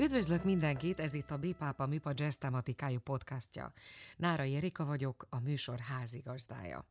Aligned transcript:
Üdvözlök 0.00 0.44
mindenkit, 0.44 1.00
ez 1.00 1.14
itt 1.14 1.30
a 1.30 1.36
Bipápa 1.38 1.86
Műpa 1.86 2.12
Jazz 2.14 2.34
tematikájú 2.34 2.98
podcastja. 2.98 3.72
Nára 4.16 4.42
Erika 4.42 4.84
vagyok, 4.84 5.26
a 5.28 5.40
műsor 5.40 5.78
házigazdája. 5.78 6.84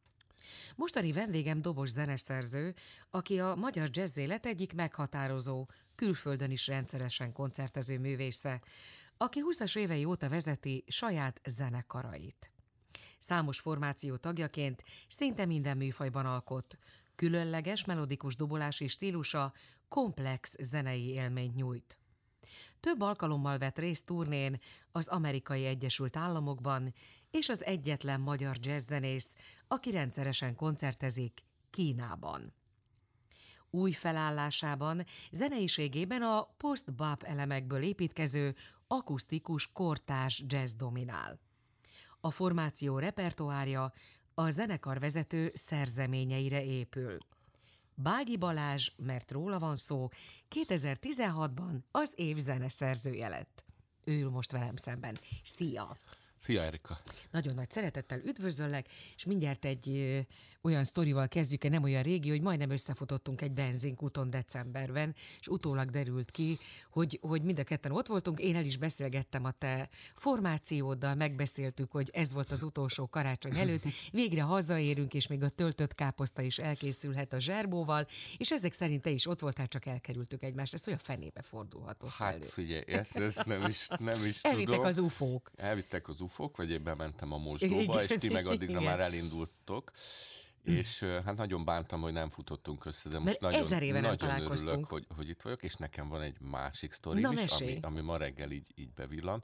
Mostani 0.76 1.12
vendégem 1.12 1.62
dobos 1.62 1.90
zeneszerző, 1.90 2.74
aki 3.10 3.40
a 3.40 3.56
magyar 3.56 3.90
jazz 3.92 4.18
élet 4.18 4.46
egyik 4.46 4.74
meghatározó, 4.74 5.68
külföldön 5.96 6.52
is 6.52 6.68
rendszeresen 6.68 7.32
koncertező 7.32 8.00
művésze, 8.00 8.62
aki 9.18 9.42
20-as 9.44 9.78
évei 9.78 10.06
óta 10.06 10.30
vezeti 10.30 10.84
saját 10.88 11.42
zenekarait. 11.46 12.52
Számos 13.20 13.60
formáció 13.60 14.16
tagjaként 14.16 14.84
szinte 15.08 15.46
minden 15.46 15.78
műfajban 15.78 16.26
alkot, 16.26 16.78
különleges 17.16 17.86
melodikus 17.86 18.36
dobolási 18.36 18.88
stílusa 18.88 19.54
komplex 19.88 20.56
zenei 20.60 21.08
élményt 21.08 21.56
nyújt. 21.56 21.99
Több 22.80 23.02
alkalommal 23.02 23.58
vett 23.58 23.78
részt 23.78 24.06
turnén 24.06 24.60
az 24.92 25.08
Amerikai 25.08 25.66
Egyesült 25.66 26.16
Államokban, 26.18 26.94
és 27.32 27.50
az 27.50 27.64
egyetlen 27.64 28.20
magyar 28.20 28.56
jazzzenész, 28.62 29.36
aki 29.68 29.92
rendszeresen 29.92 30.56
koncertezik 30.56 31.40
Kínában. 31.70 32.54
Új 33.70 33.92
felállásában, 33.92 35.06
zeneiségében 35.32 36.22
a 36.22 36.44
post-bop 36.58 37.24
elemekből 37.24 37.82
építkező 37.82 38.56
akusztikus 38.88 39.72
kortárs 39.72 40.44
jazz 40.48 40.74
dominál. 40.74 41.40
A 42.20 42.32
formáció 42.32 43.00
repertoárja 43.00 43.94
a 44.34 44.50
zenekarvezető 44.50 45.52
szerzeményeire 45.54 46.64
épül. 46.64 47.18
Bágyi 48.02 48.38
Balázs, 48.38 48.92
mert 48.96 49.32
róla 49.32 49.60
van 49.60 49.78
szó, 49.78 50.08
2016-ban 50.56 51.80
az 51.92 52.14
év 52.16 52.38
zeneszerzője 52.38 53.28
lett. 53.28 53.66
Ő 54.04 54.20
ül 54.20 54.30
most 54.30 54.52
velem 54.52 54.76
szemben. 54.76 55.18
Szia! 55.44 55.98
Szia, 56.38 56.62
Erika! 56.62 57.02
Nagyon 57.32 57.56
nagy 57.56 57.70
szeretettel 57.70 58.20
üdvözöllek, 58.20 58.88
és 59.16 59.26
mindjárt 59.26 59.66
egy 59.66 59.88
olyan 60.62 60.84
sztorival 60.84 61.28
kezdjük, 61.28 61.70
nem 61.70 61.84
olyan 61.84 62.04
régi, 62.04 62.30
hogy 62.30 62.42
majdnem 62.42 62.70
összefutottunk 62.70 63.42
egy 63.42 63.52
benzinkúton 63.52 64.30
decemberben, 64.30 65.16
és 65.40 65.48
utólag 65.48 65.90
derült 65.90 66.32
ki, 66.32 66.58
hogy, 66.92 67.20
hogy 67.22 67.42
mind 67.42 67.60
a 67.60 67.64
ketten 67.64 67.92
ott 67.92 68.08
voltunk, 68.08 68.40
én 68.40 68.56
el 68.56 68.66
is 68.66 68.78
beszélgettem 68.78 69.46
a 69.46 69.52
te 69.52 69.90
formációddal, 70.16 71.16
megbeszéltük, 71.16 71.92
hogy 71.92 72.10
ez 72.14 72.34
volt 72.34 72.52
az 72.52 72.64
utolsó 72.64 73.08
karácsony 73.08 73.58
előtt, 73.58 73.84
végre 74.12 74.42
hazaérünk, 74.42 75.14
és 75.14 75.28
még 75.28 75.44
a 75.44 75.50
töltött 75.50 75.96
káposzta 75.96 76.42
is 76.42 76.58
elkészülhet 76.58 77.34
a 77.34 77.40
zserbóval, 77.40 78.08
és 78.38 78.52
ezek 78.52 78.74
szerint 78.74 79.02
te 79.02 79.10
is 79.10 79.28
ott 79.28 79.40
voltál, 79.40 79.68
csak 79.68 79.86
elkerültük 79.86 80.44
egymást. 80.44 80.74
Ez 80.74 80.88
olyan 80.88 81.00
fenébe 81.00 81.42
fordulhatott 81.42 82.10
Hát 82.10 82.34
elő. 82.34 82.48
figyelj, 82.48 82.84
ezt, 82.88 83.18
ezt 83.18 83.46
nem 83.46 83.66
is, 83.68 83.88
nem 83.88 84.26
is 84.26 84.42
Elvittek 84.42 84.74
tudom. 84.74 84.86
az 84.86 84.98
ufók. 85.00 85.52
Elvittek 85.56 86.08
az 86.08 86.22
ufók, 86.22 86.58
vagy 86.58 86.72
én 86.72 86.84
bementem 86.84 87.32
a 87.34 87.38
mosdóba, 87.38 87.82
Igen, 87.82 88.04
és 88.04 88.16
ti 88.20 88.30
meg 88.30 88.48
addigra 88.48 88.80
igen. 88.80 88.84
már 88.84 89.00
elindultok. 89.00 89.92
És 90.70 91.00
hát 91.26 91.36
nagyon 91.38 91.66
bántam, 91.66 92.02
hogy 92.02 92.14
nem 92.14 92.30
futottunk 92.30 92.86
össze, 92.86 93.10
de 93.10 93.16
most 93.16 93.26
Mert 93.26 93.40
nagyon, 93.40 93.60
ezer 93.60 93.84
éve 93.84 93.94
nem 93.94 94.02
nagyon 94.02 94.18
találkoztunk. 94.18 94.70
örülök, 94.72 94.90
hogy, 94.90 95.08
hogy 95.16 95.30
itt 95.30 95.42
vagyok, 95.42 95.64
és 95.64 95.76
nekem 95.76 96.08
van 96.10 96.22
egy 96.22 96.40
másik 96.40 96.92
sztorim 96.92 97.22
Na, 97.22 97.32
is, 97.32 97.40
mesélj. 97.40 97.72
ami, 97.72 97.80
ami 97.82 98.02
ma 98.06 98.18
reggel 98.18 98.52
így, 98.52 98.66
így 98.76 98.94
bevillan. 98.94 99.44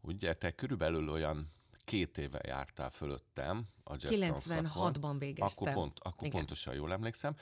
Ugye 0.00 0.34
te 0.34 0.50
körülbelül 0.50 1.08
olyan 1.08 1.50
két 1.84 2.18
éve 2.18 2.40
jártál 2.46 2.90
fölöttem 2.90 3.64
a 3.84 3.94
jazz 3.98 4.20
96-ban 4.20 4.28
tanszakon. 4.58 5.18
végeztem. 5.18 5.68
Akkor, 5.68 5.72
pont, 5.82 5.98
akkor 5.98 6.26
Igen. 6.26 6.38
pontosan 6.38 6.74
jól 6.74 6.92
emlékszem. 6.92 7.36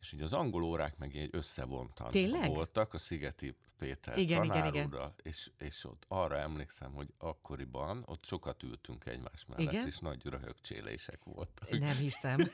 És 0.00 0.12
ugye 0.12 0.24
az 0.24 0.32
angol 0.32 0.62
órák 0.62 0.98
meg 0.98 1.16
egy 1.16 1.28
összevontan 1.32 2.10
Tényleg? 2.10 2.48
voltak 2.48 2.94
a 2.94 2.98
Szigeti 2.98 3.54
Péter 3.78 4.18
Igen, 4.18 4.44
igen, 4.44 4.66
igen. 4.66 5.12
és, 5.22 5.50
és 5.58 5.84
ott 5.84 6.04
arra 6.08 6.38
emlékszem, 6.38 6.92
hogy 6.92 7.08
akkoriban 7.18 8.02
ott 8.06 8.24
sokat 8.24 8.62
ültünk 8.62 9.06
egymás 9.06 9.46
mellett, 9.46 9.72
Igen? 9.72 9.86
és 9.86 9.98
nagy 9.98 10.20
röhögcsélések 10.24 11.18
voltak. 11.24 11.78
Nem 11.78 11.96
hiszem. 11.96 12.38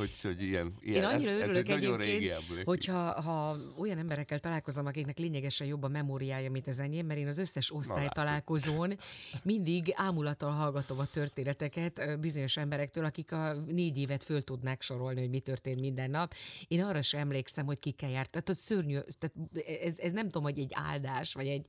Úgyhogy 0.00 0.42
ilyen, 0.42 0.66
Én 0.66 0.92
ilyen 0.92 1.04
annyira 1.04 1.30
ez, 1.30 1.40
ez 1.40 1.48
örülök 1.48 1.68
egy 1.68 1.74
nagyon 1.80 1.96
régi 1.96 2.30
emlék. 2.30 2.64
hogyha 2.64 3.20
ha 3.20 3.56
olyan 3.78 3.98
emberekkel 3.98 4.38
találkozom, 4.38 4.86
akiknek 4.86 5.18
lényegesen 5.18 5.66
jobb 5.66 5.82
a 5.82 5.88
memóriája, 5.88 6.50
mint 6.50 6.66
az 6.66 6.78
enyém, 6.78 7.06
mert 7.06 7.18
én 7.18 7.28
az 7.28 7.38
összes 7.38 7.72
osztály 7.74 7.96
látod. 7.98 8.12
találkozón 8.14 8.98
mindig 9.42 9.92
ámulattal 9.96 10.50
hallgatom 10.50 10.98
a 10.98 11.06
történeteket 11.06 12.20
bizonyos 12.20 12.56
emberektől, 12.56 13.04
akik 13.04 13.32
a 13.32 13.52
négy 13.52 13.98
évet 13.98 14.24
föl 14.24 14.42
tudnák 14.42 14.82
sorolni, 14.82 15.23
hogy 15.24 15.32
mi 15.34 15.40
történt 15.40 15.80
minden 15.80 16.10
nap. 16.10 16.34
Én 16.68 16.82
arra 16.84 17.02
sem 17.02 17.20
emlékszem, 17.20 17.66
hogy 17.66 17.78
kikkel 17.78 18.10
járt. 18.10 18.30
Tehát 18.30 18.48
ott 18.48 18.56
szörnyű, 18.56 18.98
tehát 19.18 19.36
ez, 19.82 19.98
ez 19.98 20.12
nem 20.12 20.24
tudom, 20.24 20.42
hogy 20.42 20.58
egy 20.58 20.72
áldás, 20.74 21.34
vagy 21.34 21.46
egy 21.48 21.66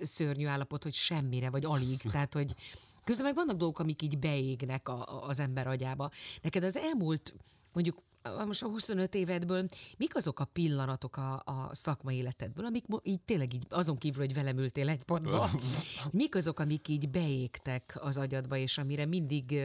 szörnyű 0.00 0.46
állapot, 0.46 0.82
hogy 0.82 0.94
semmire, 0.94 1.50
vagy 1.50 1.64
alig. 1.64 2.00
Tehát, 2.00 2.34
hogy 2.34 2.54
Közben 3.04 3.26
meg 3.26 3.34
vannak 3.34 3.56
dolgok, 3.56 3.78
amik 3.78 4.02
így 4.02 4.18
beégnek 4.18 4.88
a, 4.88 4.92
a- 4.92 5.28
az 5.28 5.40
ember 5.40 5.66
agyába. 5.66 6.10
Neked 6.42 6.64
az 6.64 6.76
elmúlt, 6.76 7.34
mondjuk 7.72 8.02
most 8.22 8.62
a 8.62 8.68
25 8.68 9.14
évedből, 9.14 9.68
mik 9.96 10.16
azok 10.16 10.40
a 10.40 10.44
pillanatok 10.44 11.16
a, 11.16 11.42
a 11.44 11.70
szakmai 11.72 12.16
életedből, 12.16 12.64
amik 12.64 12.84
így 13.02 13.20
tényleg 13.20 13.54
így 13.54 13.66
azon 13.68 13.98
kívül, 13.98 14.24
hogy 14.24 14.34
velem 14.34 14.58
ültél 14.58 14.88
egy 14.88 15.02
padba, 15.02 15.50
mik 16.10 16.34
azok, 16.34 16.58
amik 16.58 16.88
így 16.88 17.08
beégtek 17.08 17.98
az 18.00 18.16
agyadba, 18.16 18.56
és 18.56 18.78
amire 18.78 19.06
mindig 19.06 19.60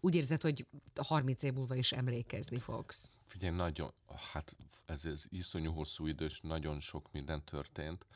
úgy 0.00 0.14
érzed, 0.14 0.42
hogy 0.42 0.66
30 0.96 1.42
év 1.42 1.52
múlva 1.52 1.74
is 1.74 1.92
emlékezni 1.92 2.58
fogsz? 2.58 3.10
Figyelj, 3.26 3.56
nagyon, 3.56 3.92
hát 4.32 4.56
ez, 4.86 5.04
ez 5.04 5.24
iszonyú 5.28 5.72
hosszú 5.72 6.06
idős, 6.06 6.40
nagyon 6.40 6.80
sok 6.80 7.12
minden 7.12 7.44
történt. 7.44 8.06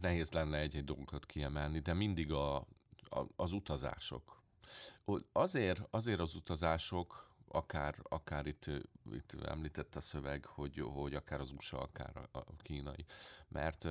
Nehéz 0.00 0.30
lenne 0.30 0.58
egy-egy 0.58 0.84
dolgokat 0.84 1.26
kiemelni, 1.26 1.78
de 1.78 1.94
mindig 1.94 2.32
a, 2.32 2.56
a, 3.08 3.26
az 3.36 3.52
utazások. 3.52 4.42
Azért, 5.32 5.80
azért 5.90 6.20
az 6.20 6.34
utazások, 6.34 7.26
akár, 7.56 7.94
akár 8.02 8.46
itt, 8.46 8.66
itt 9.12 9.34
említett 9.44 9.94
a 9.94 10.00
szöveg, 10.00 10.44
hogy, 10.44 10.78
hogy 10.78 11.14
akár 11.14 11.40
az 11.40 11.52
USA, 11.52 11.78
akár 11.80 12.28
a, 12.32 12.56
kínai, 12.56 13.04
mert 13.48 13.88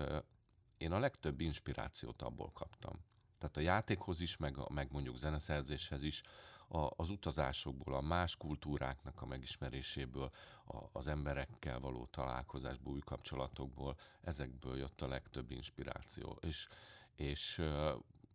én 0.78 0.92
a 0.92 1.00
legtöbb 1.00 1.40
inspirációt 1.40 2.22
abból 2.22 2.52
kaptam. 2.52 3.04
Tehát 3.38 3.58
a 3.58 3.60
játékhoz 3.60 4.22
is, 4.22 4.38
meg, 4.38 4.58
meg 4.70 4.92
mondjuk 4.92 5.18
zeneszerzéshez 5.18 6.04
is, 6.04 6.22
a, 6.68 6.90
az 6.96 7.10
utazásokból, 7.10 7.94
a 7.94 8.02
más 8.02 8.36
kultúráknak 8.36 9.22
a 9.22 9.26
megismeréséből, 9.26 10.32
a, 10.66 10.78
az 10.92 11.08
emberekkel 11.08 11.80
való 11.80 12.06
találkozásból, 12.06 12.94
új 12.94 13.00
kapcsolatokból, 13.00 13.98
ezekből 14.22 14.78
jött 14.78 15.02
a 15.02 15.08
legtöbb 15.08 15.52
inspiráció. 15.52 16.38
És, 16.42 16.68
és 17.16 17.62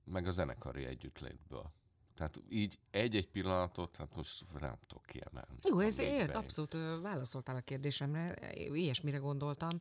meg 0.04 0.26
a 0.26 0.30
zenekari 0.30 0.84
együttlétből. 0.84 1.72
Tehát 2.20 2.42
így 2.48 2.78
egy-egy 2.90 3.28
pillanatot, 3.28 3.96
hát 3.96 4.16
most 4.16 4.44
nem 4.60 4.76
tudok 4.86 5.06
kiemelni. 5.06 5.54
Jó, 5.62 5.78
ez 5.78 5.98
ért, 5.98 6.34
abszolút 6.34 6.76
válaszoltál 7.02 7.56
a 7.56 7.60
kérdésemre, 7.60 8.52
ilyesmire 8.54 9.16
gondoltam. 9.16 9.80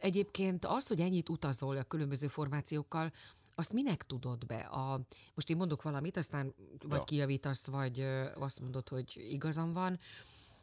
Egyébként 0.00 0.64
az, 0.64 0.86
hogy 0.86 1.00
ennyit 1.00 1.28
utazol 1.28 1.76
a 1.76 1.82
különböző 1.82 2.26
formációkkal, 2.26 3.12
azt 3.54 3.72
minek 3.72 4.06
tudod 4.06 4.46
be? 4.46 4.58
A, 4.58 5.00
most 5.34 5.50
én 5.50 5.56
mondok 5.56 5.82
valamit, 5.82 6.16
aztán 6.16 6.54
vagy 6.78 6.90
Ja. 6.90 6.96
ja. 6.96 7.02
kijavítasz, 7.02 7.66
vagy 7.66 8.00
azt 8.34 8.60
mondod, 8.60 8.88
hogy 8.88 9.26
igazam 9.30 9.72
van, 9.72 9.98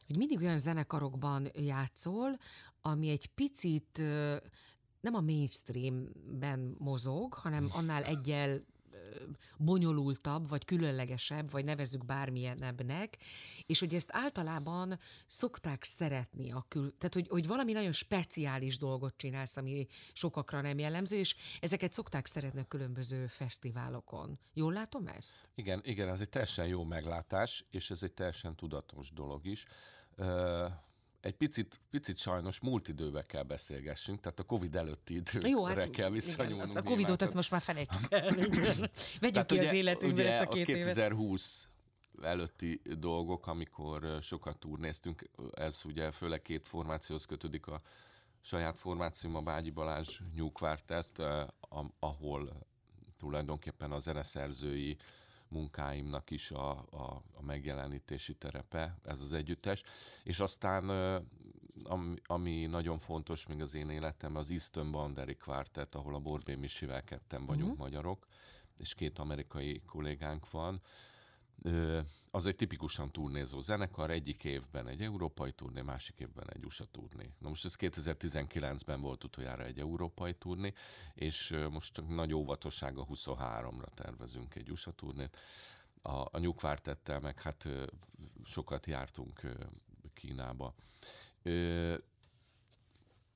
hogy 0.08 0.18
mindig 0.18 0.40
olyan 0.40 0.58
zenekarokban 0.58 1.48
játszol, 1.54 2.38
ami 2.82 3.10
egy 3.10 3.28
picit 3.28 3.98
nem 5.00 5.14
a 5.14 5.22
mainstreamben 5.22 6.76
mozog, 6.78 7.34
hanem 7.34 7.70
annál 7.72 8.04
egyel 8.04 8.64
bonyolultabb, 9.58 10.50
vagy 10.50 10.66
különlegesebb, 10.66 11.52
vagy 11.52 11.66
nevezzük 11.66 12.06
bármilyenebbnek, 12.06 13.18
és 13.66 13.80
hogy 13.80 13.94
ezt 13.94 14.10
általában 14.12 15.00
szokták 15.28 15.84
szeretni 15.84 16.52
a 16.52 16.66
kül... 16.68 16.98
Tehát, 16.98 17.14
hogy, 17.14 17.28
hogy 17.28 17.48
valami 17.48 17.72
nagyon 17.72 17.92
speciális 17.92 18.78
dolgot 18.78 19.18
csinálsz, 19.18 19.58
ami 19.58 19.88
sokakra 20.14 20.62
nem 20.62 20.80
jellemző, 20.80 21.18
és 21.18 21.36
ezeket 21.60 21.92
szokták 21.92 22.26
szeretni 22.26 22.60
a 22.60 22.68
különböző 22.68 23.28
fesztiválokon. 23.28 24.40
Jól 24.54 24.74
látom 24.74 25.08
ezt? 25.08 25.50
Igen, 25.56 25.82
igen, 25.84 26.10
ez 26.10 26.20
egy 26.20 26.30
teljesen 26.30 26.68
jó 26.68 26.84
meglátás, 26.84 27.66
és 27.70 27.92
ez 27.92 28.04
egy 28.04 28.14
teljesen 28.14 28.56
tudatos 28.56 29.12
dolog 29.12 29.46
is. 29.46 29.66
Ö, 30.16 30.68
egy 31.22 31.36
picit, 31.36 31.80
picit 31.90 32.18
sajnos 32.18 32.60
múlt 32.60 32.88
időbe 32.88 33.24
kell 33.24 33.44
beszélgessünk, 33.44 34.20
tehát 34.20 34.40
a 34.40 34.44
Covid 34.44 34.76
előtti 34.76 35.16
időre 35.16 35.48
Jó, 35.48 35.66
hát 35.66 35.76
kell 35.76 35.88
igen, 35.88 36.12
visszanyúlnunk. 36.12 36.62
azt 36.64 36.76
a 36.76 36.84
Covidot 36.84 37.22
azt 37.22 37.34
most 37.34 37.52
már 37.52 37.62
felejtsük 37.62 38.12
el. 38.12 38.22
Vegyük 38.36 38.90
Tehát 39.20 39.46
ki 39.46 39.58
az 39.58 39.64
ugye- 39.66 39.74
életünkből 39.74 40.26
ugye 40.26 40.36
ezt 40.36 40.46
a 40.48 40.54
két 40.54 40.68
a 40.68 40.72
évet. 40.72 40.84
2020 40.86 41.68
előtti 42.22 42.82
dolgok, 42.98 43.48
amikor 43.48 44.18
sokat 44.22 44.58
turnéztünk, 44.58 45.30
ez 45.54 45.82
ugye 45.86 46.12
főleg 46.12 46.42
két 46.42 46.68
formációhoz 46.68 47.26
kötődik 47.26 47.68
a 47.68 47.82
saját 48.42 48.80
formációm, 48.80 49.36
a 49.36 49.42
Bágyi 49.42 49.70
Balázs 49.70 50.20
a- 51.62 51.86
ahol 52.00 52.68
tulajdonképpen 53.18 53.92
a 53.92 54.00
zeneszerzői 54.00 54.98
munkáimnak 55.50 56.30
is 56.32 56.52
a, 56.52 56.70
a, 56.72 57.24
a 57.34 57.42
megjelenítési 57.42 58.36
terepe, 58.36 58.98
ez 59.04 59.22
az 59.22 59.34
együttes. 59.34 59.84
És 60.24 60.40
aztán 60.40 60.90
ami, 61.84 62.16
ami 62.26 62.66
nagyon 62.66 63.00
fontos 63.00 63.48
még 63.48 63.62
az 63.62 63.74
én 63.74 63.90
életemben, 63.90 64.42
az 64.42 64.50
Easton 64.50 64.92
Banderi 64.92 65.36
Quartet, 65.36 65.96
ahol 65.96 66.16
a 66.16 66.20
Borbé 66.20 66.56
Misivel 66.56 67.04
ketten 67.04 67.46
vagyunk 67.46 67.72
uh-huh. 67.72 67.86
magyarok, 67.86 68.28
és 68.78 68.94
két 68.94 69.20
amerikai 69.20 69.82
kollégánk 69.86 70.52
van. 70.52 70.82
Az 72.32 72.46
egy 72.46 72.56
tipikusan 72.56 73.12
turnézó 73.12 73.62
zenekar, 73.62 74.12
egyik 74.12 74.44
évben 74.44 74.88
egy 74.88 75.02
európai 75.02 75.52
turné, 75.52 75.82
másik 75.82 76.20
évben 76.20 76.50
egy 76.54 76.66
USA 76.66 76.86
turné. 76.86 77.34
Na 77.38 77.48
most 77.50 77.66
ez 77.66 77.76
2019-ben 77.80 79.02
volt 79.02 79.24
utoljára 79.24 79.64
egy 79.64 79.80
európai 79.80 80.34
turné, 80.34 80.74
és 81.14 81.56
most 81.72 81.94
csak 81.94 82.08
nagy 82.08 82.34
óvatossága 82.34 83.06
23-ra 83.10 83.88
tervezünk 83.94 84.56
egy 84.56 84.72
USA 84.72 84.92
turnét. 84.92 85.38
A, 86.02 86.12
a 86.12 86.40
New 86.40 86.54
Quartettel 86.54 87.20
meg 87.20 87.42
hát 87.42 87.68
sokat 88.44 88.86
jártunk 88.86 89.42
Kínába. 90.14 90.74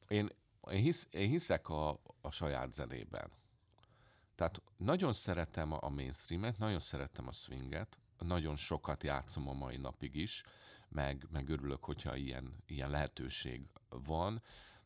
Én, 0.08 0.30
én, 0.68 0.82
hisz, 0.82 1.08
én 1.12 1.30
hiszek 1.30 1.70
a, 1.70 2.00
a 2.22 2.32
saját 2.32 2.74
zenében. 2.74 3.32
Tehát 4.36 4.62
nagyon 4.78 5.14
szeretem 5.14 5.72
a 5.72 5.90
mainstreamet, 5.90 6.58
nagyon 6.58 6.80
szeretem 6.80 7.28
a 7.28 7.32
swinget, 7.32 7.98
nagyon 8.20 8.56
sokat 8.56 9.04
játszom 9.04 9.48
a 9.50 9.54
mai 9.54 9.78
napig 9.78 10.16
is, 10.16 10.44
meg, 10.90 11.28
meg 11.32 11.50
örülök, 11.50 11.84
hogyha 11.84 12.16
ilyen, 12.16 12.56
ilyen 12.66 12.90
lehetőség 12.90 13.68
van, 13.90 14.42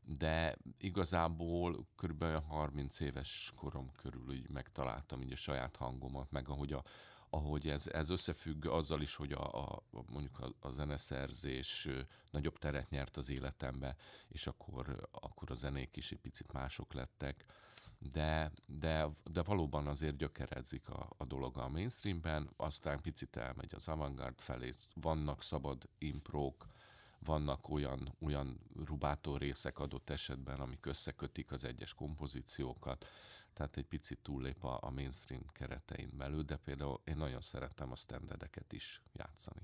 de 0.08 0.58
igazából 0.78 1.88
kb. 1.96 2.24
30 2.48 3.00
éves 3.00 3.54
korom 3.56 3.92
körül 3.92 4.26
úgy 4.28 4.50
megtaláltam 4.50 5.22
így 5.22 5.32
a 5.32 5.36
saját 5.36 5.76
hangomat, 5.76 6.32
meg 6.32 6.50
ahogy, 6.50 6.74
a, 6.74 6.84
ahogy 7.30 7.70
ez, 7.70 7.88
ez 7.88 8.10
összefügg 8.10 8.66
azzal 8.66 9.02
is, 9.02 9.16
hogy 9.16 9.32
a, 9.32 9.72
a, 9.72 9.84
mondjuk 10.10 10.40
a, 10.40 10.54
a 10.60 10.72
zeneszerzés 10.72 11.88
nagyobb 12.32 12.58
teret 12.58 12.90
nyert 12.90 13.18
az 13.18 13.30
életembe, 13.30 13.96
és 14.28 14.48
akkor, 14.48 15.10
akkor 15.12 15.52
a 15.52 15.56
zenék 15.56 15.98
is 15.98 16.12
egy 16.12 16.20
picit 16.20 16.52
mások 16.52 16.94
lettek 16.94 17.46
de, 18.00 18.52
de, 18.66 19.10
de 19.24 19.42
valóban 19.42 19.88
azért 19.88 20.18
gyökeredzik 20.18 20.90
a, 20.90 21.10
a 21.18 21.26
dolog 21.26 21.58
a 21.58 21.68
mainstreamben, 21.68 22.50
aztán 22.56 23.02
picit 23.02 23.36
elmegy 23.36 23.76
az 23.76 23.88
avantgárd 23.88 24.40
felé, 24.40 24.74
vannak 24.94 25.42
szabad 25.42 25.90
imprók, 25.98 26.68
vannak 27.20 27.70
olyan, 27.70 28.16
olyan 28.20 28.60
rubátó 28.86 29.38
részek 29.38 29.80
adott 29.80 30.10
esetben, 30.10 30.60
amik 30.60 30.86
összekötik 30.86 31.52
az 31.52 31.64
egyes 31.64 31.94
kompozíciókat, 31.94 33.06
tehát 33.54 33.78
egy 33.78 33.86
picit 33.86 34.20
túllép 34.22 34.64
a, 34.64 34.78
a 34.82 34.90
mainstream 34.90 35.46
keretein 35.52 36.18
belül, 36.18 36.44
de 36.44 36.56
például 36.56 37.02
én 37.04 37.18
nagyon 37.18 37.42
szerettem 37.42 37.92
a 37.92 37.96
standardeket 37.96 38.74
is 38.74 39.02
játszani. 39.14 39.57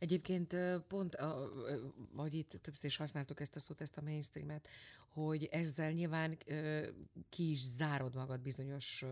Egyébként 0.00 0.56
pont, 0.88 1.14
ahogy 1.14 2.34
itt 2.34 2.58
többször 2.62 2.90
is 2.90 2.96
használtuk 2.96 3.40
ezt 3.40 3.56
a 3.56 3.60
szót, 3.60 3.80
ezt 3.80 3.96
a 3.96 4.02
mainstreamet, 4.02 4.68
hogy 5.08 5.44
ezzel 5.44 5.90
nyilván 5.90 6.38
ki 7.28 7.50
is 7.50 7.58
zárod 7.58 8.14
magad 8.14 8.40
bizonyos 8.40 9.04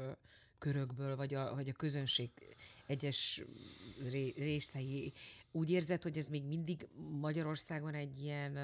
körökből, 0.59 1.17
vagy 1.17 1.35
a, 1.35 1.55
vagy 1.55 1.69
a 1.69 1.73
közönség 1.73 2.31
egyes 2.87 3.43
részei 4.37 5.13
úgy 5.53 5.71
érzed, 5.71 6.03
hogy 6.03 6.19
ez 6.19 6.29
még 6.29 6.45
mindig 6.45 6.87
Magyarországon 7.21 7.95
egy 7.95 8.23
ilyen, 8.23 8.57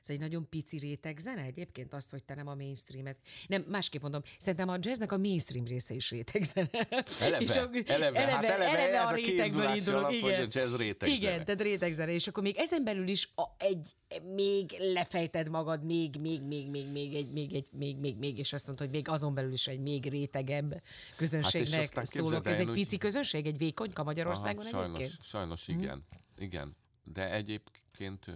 ez 0.00 0.10
egy 0.10 0.18
nagyon 0.18 0.48
pici 0.48 0.78
réteg 0.78 1.18
zene 1.18 1.42
egyébként 1.42 1.94
azt, 1.94 2.10
hogy 2.10 2.24
te 2.24 2.34
nem 2.34 2.46
a 2.46 2.54
mainstreamet. 2.54 3.16
Nem, 3.46 3.64
másképp 3.68 4.02
mondom, 4.02 4.22
szerintem 4.38 4.68
a 4.68 4.76
jazznek 4.80 5.12
a 5.12 5.18
mainstream 5.18 5.64
része 5.64 5.94
is 5.94 6.10
réteg 6.10 6.42
zene. 6.42 6.88
Eleve, 7.20 7.42
és 7.42 7.56
a, 7.56 7.70
eleve, 7.84 8.18
eleve, 8.18 8.30
hát 8.30 8.44
eleve, 8.44 8.78
eleve 8.78 9.00
a 9.00 9.14
rétegből 9.14 9.74
indulok. 9.76 10.00
Alap, 10.00 10.12
igen, 10.12 10.44
a 10.44 10.48
jazz 10.50 10.74
réteg 10.74 11.08
igen 11.08 11.32
zene. 11.32 11.44
tehát 11.44 11.62
réteg 11.62 11.92
zene. 11.92 12.12
És 12.12 12.26
akkor 12.26 12.42
még 12.42 12.56
ezen 12.56 12.84
belül 12.84 13.08
is 13.08 13.32
a, 13.34 13.42
egy, 13.58 13.96
még 14.34 14.74
lefejted 14.78 15.48
magad, 15.48 15.84
még, 15.84 16.16
még, 16.20 16.42
még, 16.42 16.68
még, 16.68 16.86
még, 16.90 17.14
egy, 17.14 17.32
még, 17.32 17.54
egy, 17.54 17.66
még, 17.70 17.96
még, 17.96 18.16
még, 18.16 18.38
és 18.38 18.52
azt 18.52 18.66
mondod, 18.66 18.86
hogy 18.86 18.94
még 18.94 19.08
azon 19.08 19.34
belül 19.34 19.52
is 19.52 19.66
egy 19.66 19.80
még 19.80 20.08
rétegebb 20.08 20.82
közönségnek 21.16 21.94
hát 21.94 22.06
szólok. 22.06 22.46
Ez 22.46 22.60
egy 22.60 22.70
pici 22.70 22.98
közönség, 22.98 23.46
egy 23.46 23.58
vékonyka 23.58 24.02
Magyarországon 24.02 24.60
Aha, 24.60 24.70
sajnos, 24.70 24.98
egyébként? 24.98 25.24
Sajnos 25.24 25.68
igen. 25.68 26.04
Hm? 26.10 26.20
Igen, 26.42 26.76
de 27.04 27.32
egyébként 27.32 28.26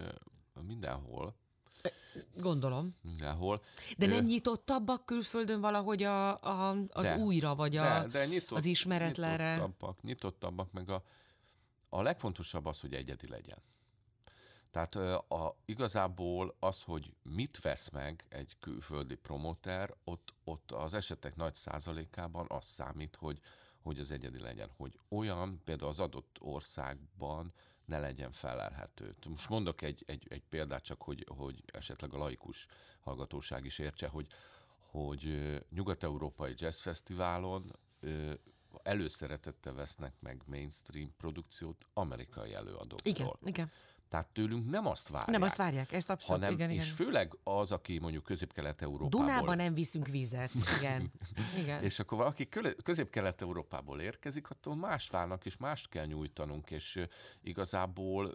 mindenhol. 0.67 1.35
Gondolom. 2.35 2.95
Mindenhol. 3.01 3.63
De 3.97 4.05
nem 4.05 4.25
nyitottabbak 4.25 5.05
külföldön 5.05 5.61
valahogy 5.61 6.03
a, 6.03 6.41
a, 6.41 6.77
az 6.89 7.05
de, 7.05 7.17
újra, 7.17 7.55
vagy 7.55 7.75
a, 7.77 7.83
de, 7.83 8.07
de 8.07 8.25
nyitott, 8.25 8.57
az 8.57 8.65
ismeretlenre? 8.65 9.53
Nyitottabbak, 9.53 10.01
nyitottabbak, 10.01 10.71
meg 10.71 10.89
a, 10.89 11.03
a 11.89 12.01
legfontosabb 12.01 12.65
az, 12.65 12.79
hogy 12.79 12.93
egyedi 12.93 13.27
legyen. 13.27 13.57
Tehát 14.71 14.95
a, 15.29 15.57
igazából 15.65 16.55
az, 16.59 16.83
hogy 16.83 17.13
mit 17.21 17.59
vesz 17.61 17.89
meg 17.89 18.25
egy 18.29 18.55
külföldi 18.59 19.15
promoter, 19.15 19.95
ott, 20.03 20.33
ott 20.43 20.71
az 20.71 20.93
esetek 20.93 21.35
nagy 21.35 21.53
százalékában 21.53 22.45
az 22.49 22.65
számít, 22.65 23.15
hogy, 23.15 23.39
hogy 23.81 23.99
az 23.99 24.11
egyedi 24.11 24.39
legyen. 24.39 24.69
Hogy 24.77 24.99
olyan, 25.09 25.61
például 25.63 25.89
az 25.89 25.99
adott 25.99 26.37
országban 26.39 27.53
ne 27.87 27.99
legyen 27.99 28.31
felelhető. 28.31 29.15
Most 29.29 29.49
mondok 29.49 29.81
egy, 29.81 30.03
egy, 30.07 30.27
egy 30.29 30.43
példát 30.49 30.83
csak, 30.83 31.01
hogy, 31.01 31.25
hogy 31.37 31.63
esetleg 31.65 32.13
a 32.13 32.17
laikus 32.17 32.67
hallgatóság 32.99 33.65
is 33.65 33.79
értse, 33.79 34.07
hogy, 34.07 34.27
hogy 34.77 35.51
Nyugat-Európai 35.69 36.53
Jazz 36.55 36.79
Fesztiválon 36.79 37.75
előszeretettel 38.83 39.73
vesznek 39.73 40.13
meg 40.19 40.41
mainstream 40.45 41.13
produkciót 41.17 41.85
amerikai 41.93 42.53
előadóktól. 42.53 43.11
Igen, 43.13 43.31
igen. 43.43 43.71
Tehát 44.09 44.27
tőlünk 44.27 44.69
nem 44.69 44.87
azt 44.87 45.07
várják. 45.07 45.31
Nem 45.31 45.41
azt 45.41 45.55
várják, 45.55 45.91
ezt 45.91 46.09
abszolút, 46.09 46.41
hanem, 46.41 46.55
igen, 46.55 46.69
igen. 46.69 46.83
És 46.83 46.91
főleg 46.91 47.37
az, 47.43 47.71
aki 47.71 47.99
mondjuk 47.99 48.23
Közép-Kelet-Európából... 48.23 49.25
Dunában 49.25 49.55
nem 49.55 49.73
viszünk 49.73 50.07
vizet, 50.07 50.51
igen. 50.77 51.11
igen. 51.61 51.83
és 51.83 51.99
akkor 51.99 52.17
valaki 52.17 52.47
Közép-Kelet-Európából 52.83 54.01
érkezik, 54.01 54.49
attól 54.49 54.75
más 54.75 55.09
várnak, 55.09 55.45
és 55.45 55.57
mást 55.57 55.89
kell 55.89 56.05
nyújtanunk, 56.05 56.71
és 56.71 56.99
igazából 57.41 58.33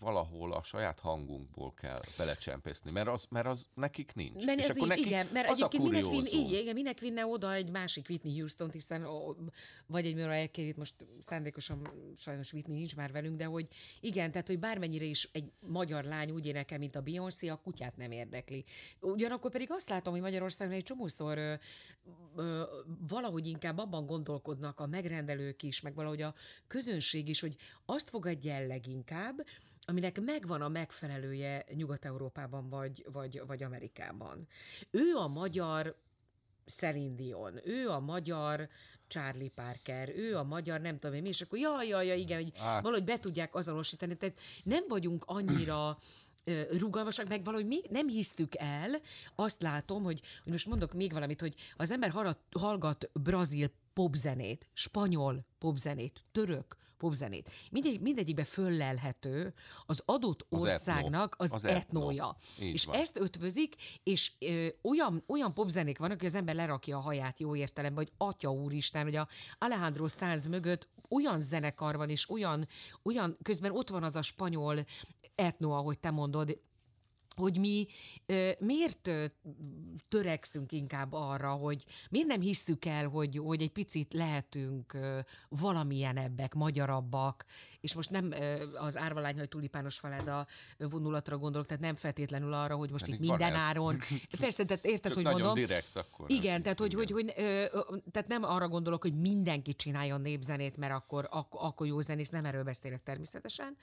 valahol 0.00 0.52
a 0.52 0.62
saját 0.62 1.00
hangunkból 1.00 1.74
kell 1.74 2.00
belecsempészni, 2.16 2.90
mert 2.90 3.08
az, 3.08 3.26
mert 3.28 3.46
az 3.46 3.66
nekik 3.74 4.14
nincs. 4.14 4.44
Mert 4.44 4.58
és 4.58 4.68
akkor 4.68 4.82
így, 4.82 4.88
nekik 4.88 5.06
igen, 5.06 5.26
mert 5.32 5.50
az 5.50 5.62
egyébként 5.62 5.90
minek, 5.90 6.10
vin, 6.10 6.40
így, 6.40 6.52
igen, 6.52 6.74
minek 6.74 6.98
vinne 6.98 7.26
oda 7.26 7.52
egy 7.52 7.70
másik 7.70 8.06
Whitney 8.08 8.38
Houston, 8.38 8.70
hiszen 8.70 9.06
ó, 9.06 9.34
vagy 9.86 10.06
egy 10.06 10.14
Mariah 10.14 10.50
carey 10.50 10.74
most 10.76 10.94
szándékosan 11.18 11.90
sajnos 12.16 12.52
Whitney 12.52 12.76
nincs 12.76 12.96
már 12.96 13.12
velünk, 13.12 13.36
de 13.36 13.44
hogy 13.44 13.66
igen, 14.00 14.30
tehát 14.30 14.46
hogy 14.46 14.58
bármennyire 14.58 15.04
is 15.04 15.28
egy 15.32 15.52
magyar 15.58 16.04
lány 16.04 16.30
úgy 16.30 16.46
énekel, 16.46 16.78
mint 16.78 16.96
a 16.96 17.00
Beyoncé, 17.00 17.48
a 17.48 17.60
kutyát 17.64 17.96
nem 17.96 18.10
érdekli. 18.10 18.64
Ugyanakkor 19.00 19.50
pedig 19.50 19.70
azt 19.70 19.88
látom, 19.88 20.12
hogy 20.12 20.22
Magyarországon 20.22 20.74
egy 20.74 20.82
csomószor 20.82 21.38
ö, 21.38 21.54
ö, 22.36 22.62
valahogy 23.08 23.46
inkább 23.46 23.78
abban 23.78 24.06
gondolkodnak 24.06 24.80
a 24.80 24.86
megrendelők 24.86 25.62
is, 25.62 25.80
meg 25.80 25.94
valahogy 25.94 26.22
a 26.22 26.34
közönség 26.66 27.28
is, 27.28 27.40
hogy 27.40 27.56
azt 27.84 28.10
fogadja 28.10 28.52
el 28.52 28.66
leginkább, 28.66 29.44
aminek 29.86 30.20
megvan 30.20 30.62
a 30.62 30.68
megfelelője 30.68 31.64
Nyugat-Európában 31.74 32.68
vagy, 32.68 33.06
vagy, 33.12 33.42
vagy 33.46 33.62
Amerikában. 33.62 34.46
Ő 34.90 35.14
a 35.14 35.28
magyar 35.28 35.96
Celine 36.66 37.14
Dion, 37.14 37.60
ő 37.64 37.88
a 37.88 38.00
magyar 38.00 38.68
Charlie 39.06 39.48
Parker, 39.48 40.08
ő 40.16 40.36
a 40.36 40.42
magyar 40.42 40.80
nem 40.80 40.98
tudom 40.98 41.16
én 41.16 41.22
mi, 41.22 41.28
és 41.28 41.40
akkor 41.40 41.58
jaj, 41.58 41.86
jaj, 41.86 42.06
jaj 42.06 42.18
igen, 42.18 42.42
hogy 42.42 42.52
hát. 42.56 42.82
valahogy 42.82 43.04
be 43.04 43.18
tudják 43.18 43.54
azonosítani. 43.54 44.16
Tehát 44.16 44.38
nem 44.62 44.84
vagyunk 44.88 45.24
annyira 45.26 45.98
rugalmasak, 46.78 47.28
meg 47.28 47.44
valahogy 47.44 47.66
még 47.66 47.86
nem 47.90 48.08
hisztük 48.08 48.54
el, 48.56 49.00
azt 49.34 49.62
látom, 49.62 50.02
hogy, 50.02 50.20
hogy 50.42 50.52
most 50.52 50.66
mondok 50.66 50.92
még 50.92 51.12
valamit, 51.12 51.40
hogy 51.40 51.54
az 51.76 51.90
ember 51.90 52.36
hallgat 52.50 53.10
brazil 53.12 53.70
popzenét, 53.94 54.68
spanyol 54.72 55.46
popzenét, 55.58 56.24
török 56.32 56.76
popzenét. 56.96 57.50
Mindegy, 57.70 58.00
mindegyikbe 58.00 58.44
föllelhető 58.44 59.54
az 59.86 60.02
adott 60.04 60.46
az 60.48 60.60
országnak 60.60 61.32
etno. 61.32 61.44
az, 61.44 61.52
az 61.52 61.64
etnója. 61.64 62.36
Etno. 62.56 62.66
És 62.66 62.84
van. 62.84 62.96
ezt 62.96 63.18
ötvözik, 63.18 63.74
és 64.02 64.32
ö, 64.38 64.66
olyan, 64.82 65.22
olyan 65.26 65.54
popzenék 65.54 65.98
vannak, 65.98 66.18
hogy 66.18 66.28
az 66.28 66.34
ember 66.34 66.54
lerakja 66.54 66.96
a 66.96 67.00
haját 67.00 67.40
jó 67.40 67.56
értelemben, 67.56 68.04
hogy 68.04 68.12
atya 68.28 68.52
úristen, 68.52 69.02
hogy 69.02 69.16
a 69.16 69.28
Alejandro 69.58 70.08
Sanz 70.08 70.46
mögött 70.46 70.88
olyan 71.08 71.40
zenekar 71.40 71.96
van, 71.96 72.10
és 72.10 72.30
olyan, 72.30 72.68
olyan, 73.02 73.36
közben 73.42 73.70
ott 73.70 73.88
van 73.88 74.02
az 74.02 74.16
a 74.16 74.22
spanyol 74.22 74.84
etno, 75.34 75.70
ahogy 75.70 75.98
te 75.98 76.10
mondod, 76.10 76.58
hogy 77.36 77.58
mi 77.58 77.86
miért 78.58 79.10
törekszünk 80.08 80.72
inkább 80.72 81.12
arra, 81.12 81.50
hogy 81.50 81.84
miért 82.10 82.26
nem 82.26 82.40
hisszük 82.40 82.84
el, 82.84 83.08
hogy, 83.08 83.38
hogy 83.38 83.62
egy 83.62 83.72
picit 83.72 84.12
lehetünk 84.12 84.92
ö, 84.92 85.18
valamilyenebbek, 85.48 86.54
magyarabbak, 86.54 87.44
és 87.80 87.94
most 87.94 88.10
nem 88.10 88.34
az 88.74 88.96
árvalány, 88.96 89.38
hogy 89.38 89.48
tulipános 89.48 89.98
faláda 89.98 90.46
vonulatra 90.78 91.38
gondolok, 91.38 91.66
tehát 91.66 91.82
nem 91.82 91.94
feltétlenül 91.94 92.52
arra, 92.52 92.76
hogy 92.76 92.90
most 92.90 93.04
Pedig 93.04 93.20
itt 93.20 93.28
minden 93.28 93.54
áron. 93.54 94.00
Persze, 94.40 94.64
tehát 94.64 94.84
érted, 94.84 95.04
Csak 95.04 95.14
hogy 95.14 95.24
nagyon 95.24 95.40
mondom. 95.40 95.64
direkt 95.64 95.96
akkor. 95.96 96.30
Igen, 96.30 96.62
tehát 96.62 96.78
hogy, 96.78 96.94
hogy, 96.94 97.10
hogy 97.10 97.32
tehát 98.10 98.28
nem 98.28 98.42
arra 98.42 98.68
gondolok, 98.68 99.02
hogy 99.02 99.14
mindenki 99.14 99.74
csináljon 99.74 100.20
népzenét, 100.20 100.76
mert 100.76 100.92
akkor, 100.92 101.28
ak- 101.30 101.54
akkor 101.54 101.86
jó 101.86 102.00
zenész, 102.00 102.30
nem 102.30 102.44
erről 102.44 102.64
beszélek 102.64 103.02
természetesen, 103.02 103.76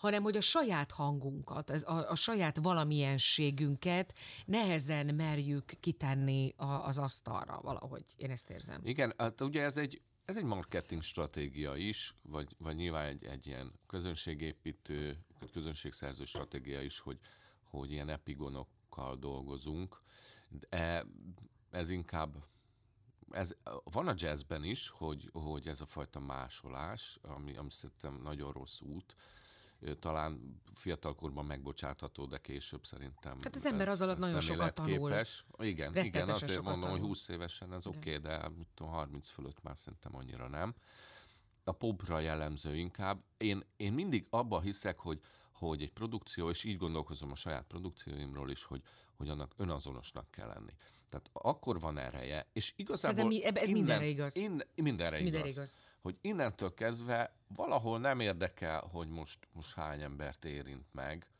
hanem 0.00 0.22
hogy 0.22 0.36
a 0.36 0.40
saját 0.40 0.90
hangunkat, 0.90 1.70
az, 1.70 1.84
a, 1.84 2.10
a 2.10 2.14
saját 2.14 2.56
valamienségünket 2.56 4.14
nehezen 4.44 5.14
merjük 5.14 5.72
kitenni 5.80 6.54
a, 6.56 6.64
az 6.64 6.98
asztalra 6.98 7.60
valahogy. 7.62 8.04
Én 8.16 8.30
ezt 8.30 8.50
érzem. 8.50 8.80
Igen, 8.84 9.14
hát 9.16 9.40
ugye 9.40 9.62
ez 9.62 9.76
egy, 9.76 10.00
ez 10.24 10.36
egy 10.36 10.44
marketing 10.44 11.02
stratégia 11.02 11.74
is, 11.74 12.14
vagy, 12.22 12.54
vagy 12.58 12.76
nyilván 12.76 13.06
egy, 13.06 13.24
egy 13.24 13.46
ilyen 13.46 13.72
közönségépítő, 13.86 15.18
közönségszerző 15.52 16.24
stratégia 16.24 16.80
is, 16.80 16.98
hogy, 16.98 17.18
hogy 17.62 17.92
ilyen 17.92 18.08
epigonokkal 18.08 19.16
dolgozunk. 19.16 20.02
De 20.70 21.06
ez 21.70 21.90
inkább 21.90 22.36
ez, 23.30 23.56
van 23.84 24.08
a 24.08 24.14
jazzben 24.16 24.64
is, 24.64 24.88
hogy, 24.88 25.30
hogy 25.32 25.68
ez 25.68 25.80
a 25.80 25.86
fajta 25.86 26.20
másolás, 26.20 27.18
ami, 27.22 27.56
ami 27.56 27.70
szerintem 27.70 28.20
nagyon 28.22 28.52
rossz 28.52 28.80
út, 28.80 29.16
talán 29.98 30.60
fiatalkorban 30.74 31.44
megbocsátható, 31.44 32.26
de 32.26 32.38
később 32.38 32.84
szerintem. 32.84 33.38
Hát 33.42 33.54
az 33.54 33.66
ember 33.66 33.88
az 33.88 34.02
alatt 34.02 34.18
nagyon 34.18 34.40
sokat 34.40 34.74
tanul. 34.74 35.12
Igen, 35.58 35.96
igen, 35.96 36.28
azért 36.28 36.62
mondom, 36.62 36.80
tanul. 36.80 36.98
hogy 36.98 37.06
20 37.06 37.28
évesen 37.28 37.72
ez 37.72 37.86
oké, 37.86 37.98
okay, 37.98 38.16
de 38.16 38.48
mit 38.48 38.66
tudom, 38.74 38.92
30 38.92 39.28
fölött 39.28 39.62
már 39.62 39.78
szerintem 39.78 40.16
annyira 40.16 40.48
nem. 40.48 40.74
A 41.64 41.72
popra 41.72 42.20
jellemző 42.20 42.76
inkább. 42.76 43.22
Én, 43.36 43.64
én 43.76 43.92
mindig 43.92 44.26
abba 44.30 44.60
hiszek, 44.60 44.98
hogy, 44.98 45.20
hogy 45.66 45.82
egy 45.82 45.92
produkció, 45.92 46.50
és 46.50 46.64
így 46.64 46.76
gondolkozom 46.76 47.30
a 47.30 47.34
saját 47.34 47.64
produkcióimról 47.66 48.50
is, 48.50 48.64
hogy, 48.64 48.82
hogy 49.16 49.28
annak 49.28 49.54
önazonosnak 49.56 50.30
kell 50.30 50.46
lenni. 50.46 50.72
Tehát 51.08 51.30
akkor 51.32 51.80
van 51.80 51.98
ereje, 51.98 52.46
és 52.52 52.72
igazából... 52.76 53.26
mi, 53.26 53.44
ez 53.44 53.54
innen, 53.54 53.72
mindenre 53.72 54.06
igaz. 54.06 54.36
In, 54.36 54.62
mindenre, 54.74 55.20
mindenre 55.20 55.48
igaz. 55.48 55.50
igaz. 55.50 55.78
Hogy 56.00 56.16
innentől 56.20 56.74
kezdve 56.74 57.34
valahol 57.54 57.98
nem 57.98 58.20
érdekel, 58.20 58.80
hogy 58.80 59.08
most, 59.08 59.38
most 59.52 59.74
hány 59.74 60.02
embert 60.02 60.44
érint 60.44 60.86
meg. 60.92 61.30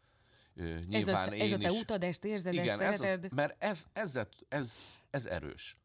nyilván 0.54 1.32
ez, 1.32 1.40
a, 1.40 1.44
ez 1.44 1.52
a 1.52 1.58
te 1.58 1.70
is, 1.70 1.80
utad, 1.80 2.02
ezt 2.02 2.24
érzed, 2.24 2.52
igen, 2.52 2.80
ezt 2.80 2.98
szereted? 2.98 3.24
Ez 3.24 3.30
az, 3.30 3.36
mert 3.36 3.62
ez, 3.62 3.86
ez, 3.92 4.18
ez, 4.48 4.78
ez 5.10 5.26
erős. 5.26 5.76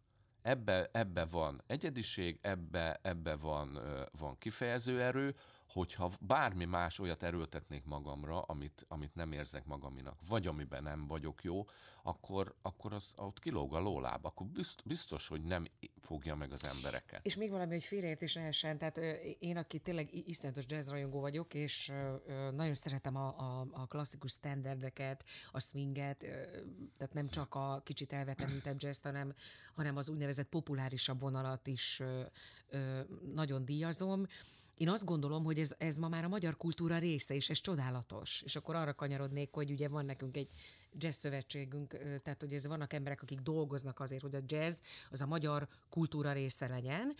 Ebbe, 0.42 0.89
ebbe 0.92 1.25
van 1.25 1.63
egyediség, 1.68 2.39
ebbe, 2.42 3.00
ebbe 3.01 3.36
van, 3.36 3.80
van 4.20 4.38
kifejező 4.38 5.01
erő, 5.01 5.36
hogyha 5.75 6.12
bármi 6.20 6.65
más 6.65 7.00
olyat 7.00 7.24
erőltetnék 7.24 7.86
magamra, 7.86 8.41
amit, 8.41 8.86
amit 8.88 9.15
nem 9.15 9.32
érzek 9.32 9.65
magaminak, 9.65 10.20
vagy 10.27 10.48
amiben 10.48 10.84
nem 10.84 11.08
vagyok 11.08 11.44
jó, 11.44 11.65
akkor, 12.03 12.55
akkor 12.62 12.94
az 12.94 13.13
ott 13.15 13.39
kilóg 13.39 13.74
a 13.74 13.79
lóláb, 13.79 14.25
akkor 14.25 14.48
biztos, 14.86 15.27
hogy 15.27 15.44
nem 15.44 15.65
fogja 16.01 16.36
meg 16.36 16.51
az 16.51 16.63
embereket. 16.63 17.25
És 17.25 17.36
még 17.36 17.50
valami, 17.50 17.72
hogy 17.72 17.84
félreértés 17.84 18.36
lehessen, 18.36 18.77
tehát 18.77 18.98
én, 19.39 19.58
aki 19.58 19.79
tényleg 19.79 20.27
iszonyatos 20.27 20.63
jazzrajongó 20.67 21.20
vagyok, 21.20 21.53
és 21.53 21.91
nagyon 22.51 22.74
szeretem 22.74 23.15
a, 23.15 23.27
a, 23.38 23.67
a 23.72 23.86
klasszikus 23.86 24.32
standardeket, 24.32 25.25
a 25.51 25.60
swinget, 25.60 26.17
tehát 26.98 27.13
nem 27.13 27.29
csak 27.29 27.55
a 27.55 27.82
kicsit 27.84 28.13
elvetemültebb 28.13 28.75
jazz, 28.79 29.03
hanem, 29.03 29.34
hanem 29.74 29.98
az 29.98 30.10
úgynevezett 30.10 30.50
populárisabb 30.50 31.20
vonalat 31.20 31.67
is 31.67 32.01
nagyon 33.34 33.65
díjazom, 33.65 34.25
én 34.77 34.89
azt 34.89 35.05
gondolom, 35.05 35.44
hogy 35.44 35.60
ez, 35.60 35.74
ez 35.77 35.98
ma 35.98 36.08
már 36.08 36.24
a 36.24 36.27
magyar 36.27 36.58
kultúra 36.58 36.98
része, 36.98 37.36
és 37.36 37.50
ez 37.50 37.62
csodálatos. 37.62 38.41
És 38.41 38.55
akkor 38.55 38.75
arra 38.75 38.94
kanyarodnék, 38.94 39.50
hogy 39.53 39.72
ugye 39.72 39.88
van 39.88 40.05
nekünk 40.05 40.38
egy 40.38 40.50
jazz 40.98 41.15
szövetségünk, 41.15 41.98
tehát 42.24 42.41
hogy 42.41 42.53
ez 42.53 42.67
vannak 42.67 42.94
emberek, 42.94 43.22
akik 43.22 43.39
dolgoznak 43.39 44.00
azért, 44.00 44.22
hogy 44.22 44.36
a 44.36 44.41
jazz 44.46 44.79
az 45.10 45.22
a 45.22 45.25
magyar 45.25 45.67
kultúra 45.89 46.32
része 46.32 46.67
legyen, 46.67 47.15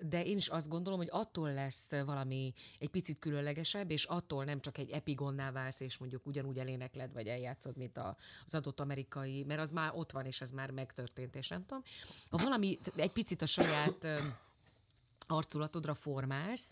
de 0.00 0.24
én 0.24 0.36
is 0.36 0.48
azt 0.48 0.68
gondolom, 0.68 0.98
hogy 0.98 1.08
attól 1.10 1.52
lesz 1.52 1.90
valami 1.90 2.54
egy 2.78 2.88
picit 2.88 3.18
különlegesebb, 3.18 3.90
és 3.90 4.04
attól 4.04 4.44
nem 4.44 4.60
csak 4.60 4.78
egy 4.78 4.90
epigonná 4.90 5.50
válsz, 5.50 5.80
és 5.80 5.98
mondjuk 5.98 6.26
ugyanúgy 6.26 6.58
elénekled, 6.58 7.12
vagy 7.12 7.26
eljátszod, 7.26 7.76
mint 7.76 7.98
az 8.44 8.54
adott 8.54 8.80
amerikai, 8.80 9.44
mert 9.44 9.60
az 9.60 9.70
már 9.70 9.90
ott 9.94 10.12
van, 10.12 10.26
és 10.26 10.40
ez 10.40 10.50
már 10.50 10.70
megtörtént, 10.70 11.36
és 11.36 11.48
nem 11.48 11.66
tudom. 11.66 11.82
Ha 12.30 12.36
valami 12.36 12.78
egy 12.96 13.12
picit 13.12 13.42
a 13.42 13.46
saját 13.46 14.06
arculatodra 15.28 15.94
formálsz, 15.94 16.70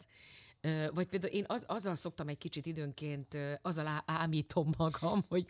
vagy 0.92 1.06
például 1.06 1.32
én 1.32 1.44
az, 1.46 1.64
azzal 1.68 1.94
szoktam 1.94 2.28
egy 2.28 2.38
kicsit 2.38 2.66
időnként, 2.66 3.36
azzal 3.62 4.02
ámítom 4.06 4.70
magam, 4.78 5.24
hogy 5.28 5.46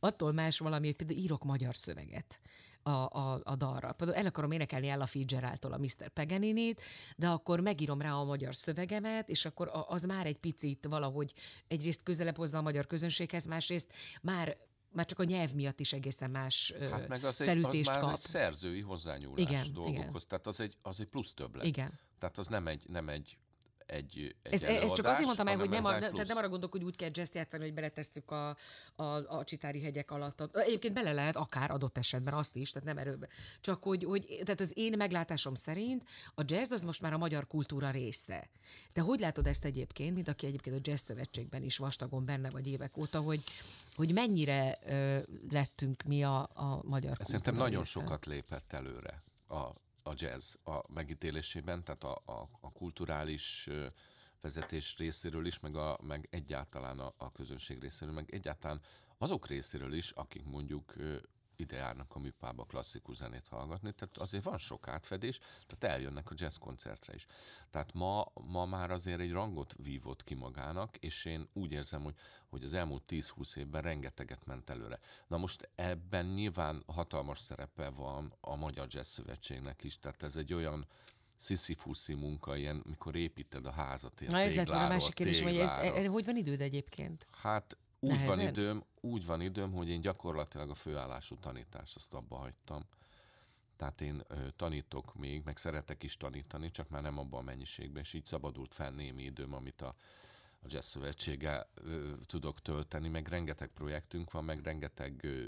attól 0.00 0.32
más 0.32 0.58
valami, 0.58 0.86
hogy 0.86 0.96
például 0.96 1.18
írok 1.18 1.44
magyar 1.44 1.76
szöveget 1.76 2.40
a, 2.82 2.90
a, 2.90 3.40
a 3.44 3.56
dalra. 3.56 3.92
Például 3.92 4.18
el 4.18 4.26
akarom 4.26 4.50
énekelni 4.50 4.88
Ella 4.88 5.06
Fitzgeraldtól 5.06 5.72
a 5.72 5.78
Mr. 5.78 6.08
Paganini-t, 6.08 6.82
de 7.16 7.28
akkor 7.28 7.60
megírom 7.60 8.00
rá 8.00 8.12
a 8.12 8.24
magyar 8.24 8.54
szövegemet, 8.54 9.28
és 9.28 9.44
akkor 9.44 9.70
az 9.88 10.04
már 10.04 10.26
egy 10.26 10.38
picit 10.38 10.86
valahogy 10.88 11.32
egyrészt 11.68 12.02
közelebb 12.02 12.36
hozza 12.36 12.58
a 12.58 12.62
magyar 12.62 12.86
közönséghez, 12.86 13.46
másrészt 13.46 13.92
már 14.22 14.56
már 14.94 15.06
csak 15.06 15.18
a 15.18 15.24
nyelv 15.24 15.52
miatt 15.52 15.80
is 15.80 15.92
egészen 15.92 16.30
más 16.30 16.74
hát 16.90 17.08
meg 17.08 17.24
az 17.24 17.36
felütést 17.36 17.90
egy, 17.90 17.96
az 17.96 18.00
kap. 18.00 18.02
Már 18.02 18.12
egy 18.12 18.20
szerzői 18.20 18.80
hozzányúlás 18.80 19.50
igen, 19.50 19.72
dolgokhoz, 19.72 20.02
igen. 20.04 20.28
tehát 20.28 20.46
az 20.46 20.60
egy, 20.60 20.76
az 20.82 21.00
egy 21.00 21.06
plusz 21.06 21.34
többlet. 21.34 21.66
Igen. 21.66 21.98
Tehát 22.18 22.38
az 22.38 22.46
nem 22.46 22.66
egy, 22.66 22.84
nem 22.88 23.08
egy 23.08 23.38
egy, 23.86 24.36
egy 24.42 24.52
ez, 24.52 24.62
ez 24.62 24.92
csak 24.92 25.06
azért 25.06 25.24
mondtam 25.24 25.48
el, 25.48 25.56
hogy 25.56 25.68
nem, 25.68 25.84
a, 25.84 25.98
tehát 25.98 26.26
nem 26.26 26.36
arra 26.36 26.48
gondolok, 26.48 26.72
hogy 26.72 26.84
úgy 26.84 26.96
kell 26.96 27.10
jazz 27.12 27.34
játszani, 27.34 27.62
hogy 27.62 27.74
beletesszük 27.74 28.30
a, 28.30 28.56
a, 28.96 29.04
a 29.38 29.44
csitári 29.44 29.80
hegyek 29.80 30.10
alatt. 30.10 30.56
Egyébként 30.56 30.94
bele 30.94 31.12
lehet 31.12 31.36
akár 31.36 31.70
adott 31.70 31.98
esetben 31.98 32.34
azt 32.34 32.56
is, 32.56 32.70
tehát 32.70 32.88
nem 32.88 32.98
erőben. 32.98 33.28
Csak 33.60 33.82
hogy, 33.82 34.04
hogy 34.04 34.40
tehát 34.44 34.60
az 34.60 34.72
én 34.74 34.94
meglátásom 34.96 35.54
szerint 35.54 36.02
a 36.34 36.42
jazz 36.46 36.70
az 36.70 36.82
most 36.82 37.00
már 37.00 37.12
a 37.12 37.18
magyar 37.18 37.46
kultúra 37.46 37.90
része. 37.90 38.48
Te 38.92 39.00
hogy 39.00 39.20
látod 39.20 39.46
ezt 39.46 39.64
egyébként, 39.64 40.14
mint 40.14 40.28
aki 40.28 40.46
egyébként 40.46 40.76
a 40.76 40.80
jazz 40.82 41.00
szövetségben 41.00 41.62
is 41.62 41.76
vastagon 41.76 42.24
benne 42.24 42.50
vagy 42.50 42.66
évek 42.66 42.96
óta, 42.96 43.20
hogy, 43.20 43.42
hogy 43.94 44.12
mennyire 44.12 44.78
ö, 44.86 45.18
lettünk 45.50 46.02
mi 46.02 46.24
a, 46.24 46.40
a 46.40 46.80
magyar 46.82 47.16
kultúra 47.16 47.24
Szerintem 47.24 47.54
része? 47.54 47.66
nagyon 47.66 47.84
sokat 47.84 48.26
lépett 48.26 48.72
előre 48.72 49.22
a, 49.48 49.70
a 50.06 50.12
jazz 50.14 50.54
a 50.64 50.92
megítélésében, 50.92 51.84
tehát 51.84 52.04
a, 52.04 52.22
a, 52.24 52.48
a 52.60 52.72
kulturális 52.72 53.68
vezetés 54.40 54.96
részéről 54.96 55.46
is, 55.46 55.60
meg, 55.60 55.76
a, 55.76 55.98
meg 56.02 56.28
egyáltalán 56.30 56.98
a, 56.98 57.14
a 57.16 57.32
közönség 57.32 57.80
részéről, 57.80 58.14
meg 58.14 58.34
egyáltalán 58.34 58.80
azok 59.18 59.46
részéről 59.46 59.92
is, 59.92 60.10
akik 60.10 60.44
mondjuk 60.44 60.94
ide 61.56 61.76
járnak 61.76 62.14
a 62.14 62.18
műpába 62.18 62.64
klasszikus 62.64 63.16
zenét 63.16 63.48
hallgatni, 63.48 63.92
tehát 63.92 64.18
azért 64.18 64.44
van 64.44 64.58
sok 64.58 64.88
átfedés, 64.88 65.38
tehát 65.38 65.96
eljönnek 65.96 66.30
a 66.30 66.34
jazz 66.36 66.56
koncertre 66.56 67.14
is. 67.14 67.26
Tehát 67.70 67.92
ma, 67.92 68.32
ma 68.34 68.66
már 68.66 68.90
azért 68.90 69.20
egy 69.20 69.32
rangot 69.32 69.74
vívott 69.82 70.24
ki 70.24 70.34
magának, 70.34 70.96
és 70.96 71.24
én 71.24 71.48
úgy 71.52 71.72
érzem, 71.72 72.02
hogy, 72.02 72.14
hogy 72.48 72.64
az 72.64 72.74
elmúlt 72.74 73.02
10-20 73.08 73.56
évben 73.56 73.82
rengeteget 73.82 74.46
ment 74.46 74.70
előre. 74.70 74.98
Na 75.26 75.36
most 75.36 75.68
ebben 75.74 76.26
nyilván 76.26 76.82
hatalmas 76.86 77.38
szerepe 77.38 77.88
van 77.88 78.34
a 78.40 78.56
Magyar 78.56 78.86
Jazz 78.90 79.08
Szövetségnek 79.08 79.84
is, 79.84 79.98
tehát 79.98 80.22
ez 80.22 80.36
egy 80.36 80.54
olyan 80.54 80.86
sziszifuszi 81.36 82.14
munka, 82.14 82.56
ilyen, 82.56 82.82
mikor 82.88 83.16
építed 83.16 83.66
a 83.66 83.70
házat. 83.70 84.20
Na 84.28 84.38
ez 84.38 84.54
lett 84.54 84.68
a 84.68 84.88
másik 84.88 85.14
kérdés, 85.14 85.40
hogy 85.40 85.56
ez, 85.56 85.70
erre 85.70 86.08
hogy 86.08 86.24
van 86.24 86.36
időd 86.36 86.60
egyébként? 86.60 87.26
Hát 87.30 87.76
úgy 88.04 88.10
Nehezen? 88.10 88.36
van 88.36 88.40
időm, 88.40 88.84
úgy 89.00 89.26
van 89.26 89.40
időm, 89.40 89.72
hogy 89.72 89.88
én 89.88 90.00
gyakorlatilag 90.00 90.70
a 90.70 90.74
főállású 90.74 91.36
tanítást 91.36 91.96
azt 91.96 92.14
abba 92.14 92.36
hagytam. 92.36 92.84
Tehát 93.76 94.00
én 94.00 94.22
ö, 94.28 94.34
tanítok 94.56 95.14
még, 95.14 95.42
meg 95.44 95.56
szeretek 95.56 96.02
is 96.02 96.16
tanítani, 96.16 96.70
csak 96.70 96.88
már 96.88 97.02
nem 97.02 97.18
abban 97.18 97.40
a 97.40 97.42
mennyiségben, 97.42 98.02
és 98.02 98.12
így 98.12 98.24
szabadult 98.24 98.74
fel 98.74 98.90
némi 98.90 99.22
időm, 99.22 99.54
amit 99.54 99.82
a, 99.82 99.94
a 100.62 100.66
Jazz 100.66 100.86
Szövetséggel 100.86 101.68
ö, 101.74 102.12
tudok 102.26 102.60
tölteni, 102.60 103.08
meg 103.08 103.28
rengeteg 103.28 103.68
projektünk 103.68 104.30
van, 104.30 104.44
meg 104.44 104.62
rengeteg 104.62 105.24
ö, 105.24 105.46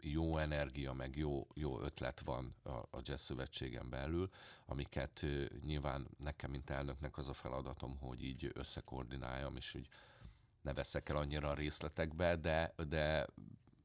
jó 0.00 0.38
energia, 0.38 0.92
meg 0.92 1.16
jó, 1.16 1.46
jó 1.54 1.80
ötlet 1.80 2.20
van 2.20 2.54
a, 2.62 2.70
a 2.70 3.00
Jazz 3.02 3.22
Szövetségen 3.22 3.90
belül, 3.90 4.30
amiket 4.66 5.22
ö, 5.22 5.44
nyilván 5.64 6.08
nekem, 6.18 6.50
mint 6.50 6.70
elnöknek 6.70 7.18
az 7.18 7.28
a 7.28 7.32
feladatom, 7.32 7.98
hogy 7.98 8.24
így 8.24 8.50
összekoordináljam, 8.52 9.56
és 9.56 9.72
hogy 9.72 9.88
ne 10.62 10.72
veszek 10.72 11.08
el 11.08 11.16
annyira 11.16 11.48
a 11.48 11.54
részletekbe, 11.54 12.36
de, 12.36 12.74
de 12.88 13.26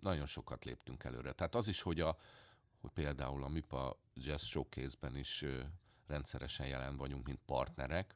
nagyon 0.01 0.25
sokat 0.25 0.65
léptünk 0.65 1.03
előre. 1.03 1.31
Tehát 1.31 1.55
az 1.55 1.67
is, 1.67 1.81
hogy, 1.81 1.99
a, 1.99 2.17
hogy 2.81 2.91
például 2.91 3.43
a 3.43 3.47
MIPA 3.47 3.97
Jazz 4.13 4.43
Showcase-ben 4.43 5.17
is 5.17 5.45
rendszeresen 6.07 6.67
jelen 6.67 6.97
vagyunk, 6.97 7.25
mint 7.25 7.39
partnerek, 7.45 8.15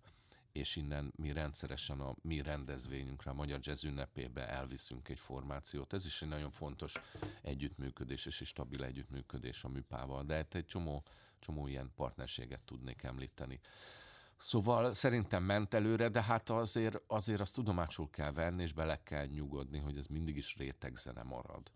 és 0.51 0.75
innen 0.75 1.13
mi 1.15 1.31
rendszeresen 1.31 1.99
a 1.99 2.15
mi 2.21 2.41
rendezvényünkre, 2.41 3.31
a 3.31 3.33
Magyar 3.33 3.59
Jazz 3.61 3.83
ünnepébe 3.83 4.47
elviszünk 4.47 5.09
egy 5.09 5.19
formációt. 5.19 5.93
Ez 5.93 6.05
is 6.05 6.21
egy 6.21 6.29
nagyon 6.29 6.51
fontos 6.51 6.93
együttműködés, 7.41 8.25
és 8.25 8.41
egy 8.41 8.47
stabil 8.47 8.83
együttműködés 8.83 9.63
a 9.63 9.67
műpával, 9.67 10.23
de 10.23 10.45
egy 10.51 10.65
csomó, 10.65 11.03
csomó 11.39 11.67
ilyen 11.67 11.91
partnerséget 11.95 12.61
tudnék 12.61 13.03
említeni. 13.03 13.59
Szóval 14.41 14.93
szerintem 14.93 15.43
ment 15.43 15.74
előre, 15.74 16.10
de 16.10 16.24
hát 16.24 16.50
azért, 16.50 17.01
azért 17.08 17.39
azt 17.41 17.53
tudomásul 17.53 18.10
kell 18.10 18.31
venni, 18.31 18.62
és 18.62 18.74
bele 18.74 19.03
kell 19.03 19.25
nyugodni, 19.25 19.79
hogy 19.79 19.98
ez 19.98 20.05
mindig 20.08 20.38
is 20.38 20.55
rétegzene 20.58 21.24
marad. 21.24 21.72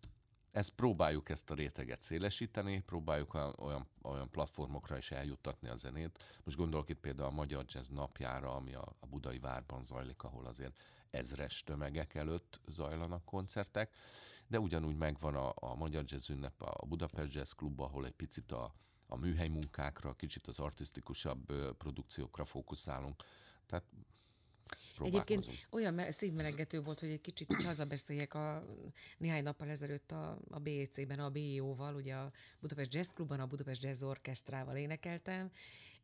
ezt 0.53 0.69
próbáljuk 0.69 1.29
ezt 1.29 1.51
a 1.51 1.53
réteget 1.53 2.01
szélesíteni, 2.01 2.81
próbáljuk 2.81 3.33
olyan, 3.33 3.55
olyan, 3.57 3.87
olyan 4.01 4.29
platformokra 4.29 4.97
is 4.97 5.11
eljuttatni 5.11 5.67
a 5.67 5.75
zenét. 5.75 6.23
Most 6.43 6.57
gondolok 6.57 6.89
itt 6.89 6.99
például 6.99 7.27
a 7.29 7.31
Magyar 7.31 7.65
Jazz 7.67 7.87
napjára, 7.89 8.55
ami 8.55 8.73
a, 8.73 8.95
a 8.99 9.05
Budai 9.05 9.39
Várban 9.39 9.83
zajlik, 9.83 10.23
ahol 10.23 10.45
azért 10.45 10.79
ezres 11.09 11.63
tömegek 11.63 12.15
előtt 12.15 12.61
zajlanak 12.67 13.25
koncertek, 13.25 13.95
de 14.47 14.59
ugyanúgy 14.59 14.95
megvan 14.95 15.35
a, 15.35 15.53
a 15.55 15.75
Magyar 15.75 16.03
Jazz 16.07 16.29
ünnep 16.29 16.61
a 16.61 16.85
Budapest 16.85 17.33
Jazz 17.33 17.51
Klub, 17.51 17.79
ahol 17.79 18.05
egy 18.05 18.15
picit 18.15 18.51
a, 18.51 18.73
a 19.13 19.17
műhely 19.17 19.47
munkákra, 19.47 20.13
kicsit 20.13 20.47
az 20.47 20.59
artisztikusabb 20.59 21.73
produkciókra 21.77 22.45
fókuszálunk. 22.45 23.23
Tehát 23.65 23.85
Egyébként 25.03 25.45
olyan 25.69 26.11
szívmelengető 26.11 26.81
volt, 26.81 26.99
hogy 26.99 27.09
egy 27.09 27.21
kicsit 27.21 27.63
hazabeszéljek 27.63 28.33
a 28.33 28.65
néhány 29.17 29.43
nappal 29.43 29.69
ezelőtt 29.69 30.11
a, 30.11 30.37
a 30.49 30.59
BEC-ben, 30.59 31.19
a 31.19 31.29
BEO-val, 31.29 31.95
ugye 31.95 32.15
a 32.15 32.31
Budapest 32.59 32.93
Jazz 32.93 33.09
Klubban, 33.09 33.39
a 33.39 33.45
Budapest 33.45 33.83
Jazz 33.83 34.03
Orkestrával 34.03 34.75
énekeltem, 34.75 35.51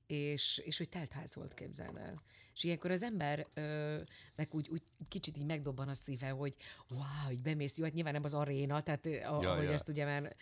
és, 0.10 0.62
és 0.66 0.78
hogy 0.78 0.90
teltház 0.90 1.36
volt, 1.36 1.54
képzeld 1.54 1.96
el. 1.96 2.22
És 2.54 2.64
ilyenkor 2.64 2.92
az 2.92 3.04
embernek 3.04 4.56
úgy, 4.56 4.70
úgy 4.70 4.82
kicsit 5.08 5.38
így 5.38 5.46
megdobban 5.46 5.88
a 5.88 5.94
szíve, 5.94 6.30
hogy 6.30 6.56
wow, 6.90 7.26
hogy 7.26 7.40
bemész, 7.40 7.78
jó, 7.78 7.84
hát 7.84 7.94
nyilván 7.94 8.14
nem 8.14 8.24
az 8.24 8.34
aréna, 8.34 8.84
tehát 8.84 9.06
ja, 9.06 9.30
ahogy 9.30 9.64
ja. 9.64 9.72
ezt 9.72 9.90
ugye 9.90 10.06
már 10.06 10.36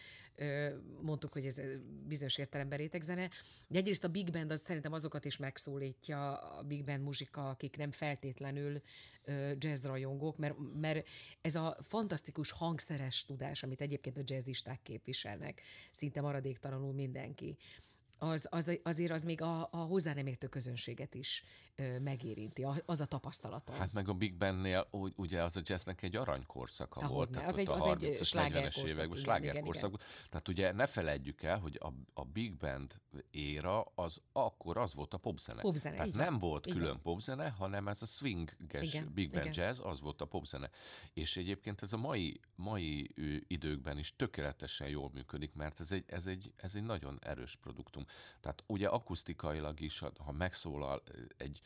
mondtuk, 1.02 1.34
hogy 1.34 1.46
ez 1.46 1.62
bizonyos 2.08 2.38
értelemben 2.38 2.78
rétegzene, 2.78 3.30
de 3.68 3.78
egyrészt 3.78 4.04
a 4.04 4.08
Big 4.08 4.32
Band 4.32 4.52
az 4.52 4.62
szerintem 4.62 4.94
azokat 4.94 5.26
is 5.26 5.38
megszólítja, 5.38 6.38
a 6.38 6.64
Big 6.64 6.84
Band 6.84 7.04
muzsika, 7.04 7.50
akik 7.50 7.78
nem 7.78 7.92
feltétlenül 7.92 8.82
jazz 9.58 9.86
rajongók, 9.86 10.38
mert, 10.38 10.56
mert 10.80 11.08
ez 11.42 11.56
a 11.56 11.78
fantasztikus 11.82 12.52
hangszeres 12.52 13.26
tudás, 13.26 13.64
amit 13.64 13.82
egyébként 13.82 14.18
a 14.18 14.22
jazzisták 14.24 14.80
képviselnek, 14.82 15.62
szinte 15.92 16.22
maradéktalanul 16.22 16.94
mindenki 16.94 17.58
az, 18.18 18.48
az, 18.50 18.80
azért 18.84 19.12
az 19.12 19.24
még 19.24 19.42
a, 19.42 19.68
a 19.72 19.78
hozzá 19.78 20.14
nem 20.14 20.28
értő 20.28 20.48
közönséget 20.48 21.16
is 21.16 21.44
ö, 21.76 22.00
megérinti, 22.00 22.66
az 22.86 23.02
a 23.02 23.06
tapasztalata. 23.06 23.74
Hát 23.74 23.94
meg 23.94 24.10
a 24.10 24.14
Big 24.14 24.36
Bandnél 24.36 24.88
ugye 25.16 25.44
az 25.44 25.56
a 25.56 25.62
jazznek 25.64 26.02
egy 26.02 26.16
aranykorszaka 26.16 27.00
Ahogy 27.00 27.14
volt. 27.14 27.30
Ne. 27.30 27.46
Az 27.46 27.58
egy, 27.58 27.68
az 27.68 27.86
a 27.86 27.98
egy 28.00 28.26
slágerkorszak. 28.26 28.90
években, 28.90 29.18
slágerkorszak. 29.18 30.02
Tehát 30.30 30.48
ugye 30.48 30.72
ne 30.72 30.86
feledjük 30.86 31.44
el, 31.44 31.60
hogy 31.60 31.80
a, 31.82 32.20
a 32.22 32.26
Big 32.26 32.58
Band 32.58 33.02
éra 33.32 33.82
az 33.96 34.22
akkor 34.32 34.78
az 34.78 34.94
volt 34.94 35.14
a 35.14 35.18
popzene. 35.18 35.62
popzene 35.62 35.96
Tehát 35.96 36.14
nem 36.14 36.40
volt 36.40 36.66
igen. 36.66 36.78
külön 36.78 37.02
popzene, 37.02 37.50
hanem 37.50 37.88
ez 37.88 38.02
a 38.02 38.06
swinges 38.06 39.04
Big 39.14 39.32
Band 39.32 39.46
igen. 39.46 39.54
jazz, 39.54 39.80
az 39.84 40.02
volt 40.02 40.22
a 40.22 40.26
popzene. 40.26 40.70
És 41.14 41.38
egyébként 41.38 41.82
ez 41.82 41.94
a 41.94 41.98
mai, 41.98 42.40
mai 42.56 43.12
időkben 43.48 43.98
is 43.98 44.16
tökéletesen 44.16 44.88
jól 44.88 45.10
működik, 45.14 45.54
mert 45.54 45.80
ez 45.80 45.92
egy, 45.92 46.04
ez 46.08 46.26
egy, 46.26 46.52
ez 46.56 46.76
egy 46.76 46.84
nagyon 46.84 47.20
erős 47.22 47.56
produktum. 47.56 48.06
Tehát 48.42 48.64
ugye 48.68 48.88
akusztikailag 48.88 49.80
is, 49.80 50.00
ha 50.00 50.32
megszólal 50.32 51.04
egy, 51.38 51.62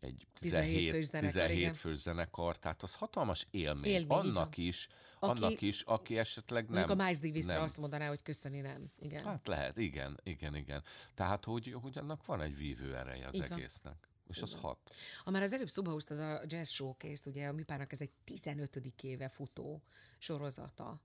egy 0.00 0.26
17, 0.34 0.90
17 0.90 0.90
fős 0.90 1.08
17 1.08 1.76
fős 1.76 1.98
zenekar, 1.98 2.58
tehát 2.58 2.82
az 2.82 2.94
hatalmas 2.94 3.46
élmény. 3.50 3.92
élmény 3.92 4.18
annak 4.18 4.56
is, 4.56 4.88
aki, 5.18 5.40
annak 5.40 5.60
is, 5.60 5.82
aki 5.82 6.18
esetleg 6.18 6.68
nem... 6.68 6.90
a 6.90 6.94
Miles 6.94 7.18
Davisra 7.18 7.52
nem. 7.52 7.62
azt 7.62 7.78
mondaná, 7.78 8.08
hogy 8.08 8.22
köszöni 8.22 8.60
nem. 8.60 8.92
Igen. 8.98 9.24
Hát 9.24 9.46
lehet, 9.46 9.76
igen, 9.78 10.20
igen, 10.22 10.56
igen. 10.56 10.82
Tehát, 11.14 11.44
hogy, 11.44 11.76
hogy 11.80 11.98
annak 11.98 12.26
van 12.26 12.40
egy 12.40 12.56
vívő 12.56 12.96
ereje 12.96 13.26
az 13.26 13.34
Igen. 13.34 13.52
egésznek. 13.52 14.08
És 14.28 14.42
az 14.42 14.54
hat. 14.54 14.94
Ha 15.24 15.30
már 15.30 15.42
az 15.42 15.52
előbb 15.52 15.68
szóba 15.68 15.90
hoztad 15.90 16.18
a 16.18 16.42
Jazz 16.46 16.70
Showcase-t, 16.70 17.26
ugye 17.26 17.46
a 17.48 17.52
Mipának 17.52 17.92
ez 17.92 18.00
egy 18.00 18.10
15. 18.24 18.76
éve 19.02 19.28
futó 19.28 19.82
sorozata, 20.18 21.00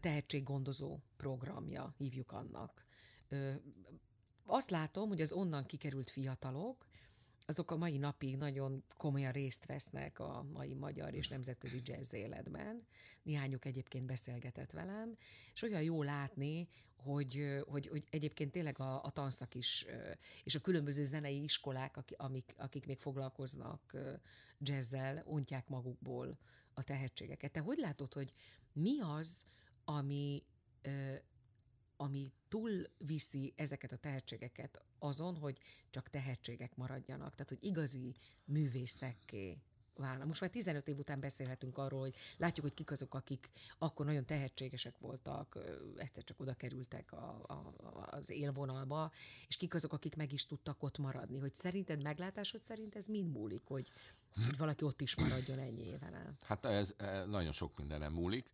tehetséggondozó 0.00 0.98
programja, 1.16 1.94
hívjuk 1.96 2.32
annak 2.32 2.84
azt 4.46 4.70
látom, 4.70 5.08
hogy 5.08 5.20
az 5.20 5.32
onnan 5.32 5.66
kikerült 5.66 6.10
fiatalok, 6.10 6.86
azok 7.46 7.70
a 7.70 7.76
mai 7.76 7.98
napig 7.98 8.36
nagyon 8.36 8.84
komolyan 8.96 9.32
részt 9.32 9.66
vesznek 9.66 10.18
a 10.18 10.46
mai 10.52 10.74
magyar 10.74 11.14
és 11.14 11.28
nemzetközi 11.28 11.80
jazz 11.84 12.12
életben. 12.12 12.86
Néhányuk 13.22 13.64
egyébként 13.64 14.06
beszélgetett 14.06 14.70
velem, 14.70 15.16
és 15.54 15.62
olyan 15.62 15.82
jó 15.82 16.02
látni, 16.02 16.68
hogy, 16.96 17.62
hogy, 17.66 17.86
hogy 17.86 18.04
egyébként 18.10 18.52
tényleg 18.52 18.78
a, 18.78 19.02
a 19.02 19.10
tanszak 19.10 19.54
is, 19.54 19.86
és 20.44 20.54
a 20.54 20.60
különböző 20.60 21.04
zenei 21.04 21.42
iskolák, 21.42 21.96
akik, 21.96 22.54
akik 22.56 22.86
még 22.86 22.98
foglalkoznak 22.98 23.96
jazzzel, 24.58 25.22
ontják 25.26 25.68
magukból 25.68 26.38
a 26.74 26.82
tehetségeket. 26.82 27.52
Te 27.52 27.60
hogy 27.60 27.78
látod, 27.78 28.12
hogy 28.12 28.32
mi 28.72 29.00
az, 29.00 29.46
ami 29.84 30.42
ami 31.96 32.32
túl 32.48 32.86
viszi 32.98 33.52
ezeket 33.56 33.92
a 33.92 33.96
tehetségeket 33.96 34.82
azon, 34.98 35.36
hogy 35.36 35.58
csak 35.90 36.10
tehetségek 36.10 36.76
maradjanak. 36.76 37.30
Tehát, 37.34 37.48
hogy 37.48 37.64
igazi 37.64 38.14
művészekké 38.44 39.58
válnak. 39.98 40.26
Most 40.26 40.40
már 40.40 40.50
15 40.50 40.88
év 40.88 40.98
után 40.98 41.20
beszélhetünk 41.20 41.78
arról, 41.78 42.00
hogy 42.00 42.14
látjuk, 42.36 42.66
hogy 42.66 42.74
kik 42.74 42.90
azok, 42.90 43.14
akik 43.14 43.50
akkor 43.78 44.06
nagyon 44.06 44.24
tehetségesek 44.24 44.98
voltak, 44.98 45.58
egyszer 45.96 46.24
csak 46.24 46.40
oda 46.40 46.54
kerültek 46.54 47.12
a, 47.12 47.44
a, 47.46 47.74
az 48.10 48.30
élvonalba, 48.30 49.12
és 49.48 49.56
kik 49.56 49.74
azok, 49.74 49.92
akik 49.92 50.16
meg 50.16 50.32
is 50.32 50.46
tudtak 50.46 50.82
ott 50.82 50.98
maradni. 50.98 51.38
Hogy 51.38 51.54
szerinted, 51.54 52.02
meglátásod 52.02 52.62
szerint 52.62 52.96
ez 52.96 53.06
mind 53.06 53.32
múlik, 53.32 53.62
hogy, 53.64 53.92
hogy 54.46 54.56
valaki 54.56 54.84
ott 54.84 55.00
is 55.00 55.16
maradjon 55.16 55.58
ennyi 55.58 55.86
éven 55.86 56.14
át? 56.14 56.42
Hát 56.42 56.64
ez 56.64 56.94
nagyon 57.26 57.52
sok 57.52 57.76
mindenem 57.76 58.12
múlik. 58.12 58.50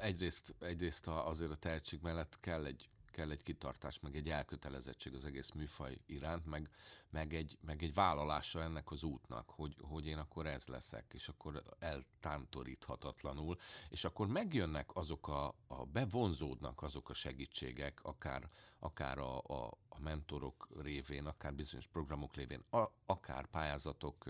Egyrészt, 0.00 0.54
egyrészt 0.60 1.06
azért 1.06 1.50
a 1.50 1.56
tehetség 1.56 2.00
mellett 2.02 2.40
kell 2.40 2.64
egy 2.64 2.88
kell 3.16 3.30
egy 3.30 3.42
kitartás, 3.42 4.00
meg 4.00 4.16
egy 4.16 4.30
elkötelezettség 4.30 5.14
az 5.14 5.24
egész 5.24 5.50
műfaj 5.50 5.98
iránt, 6.06 6.46
meg, 6.46 6.70
meg, 7.10 7.34
egy, 7.34 7.58
meg 7.60 7.82
egy 7.82 7.94
vállalása 7.94 8.62
ennek 8.62 8.90
az 8.90 9.02
útnak, 9.02 9.50
hogy, 9.50 9.76
hogy 9.80 10.06
én 10.06 10.18
akkor 10.18 10.46
ez 10.46 10.66
leszek, 10.66 11.04
és 11.14 11.28
akkor 11.28 11.62
eltántoríthatatlanul, 11.78 13.58
és 13.88 14.04
akkor 14.04 14.26
megjönnek 14.26 14.96
azok 14.96 15.28
a, 15.28 15.54
a 15.66 15.84
bevonzódnak 15.84 16.82
azok 16.82 17.10
a 17.10 17.14
segítségek, 17.14 18.00
akár, 18.02 18.50
akár 18.78 19.18
a, 19.18 19.38
a, 19.38 19.78
a 19.88 20.00
mentorok 20.00 20.68
révén, 20.82 21.26
akár 21.26 21.54
bizonyos 21.54 21.86
programok 21.86 22.34
révén, 22.34 22.64
a, 22.70 22.84
akár 23.06 23.46
pályázatok 23.46 24.24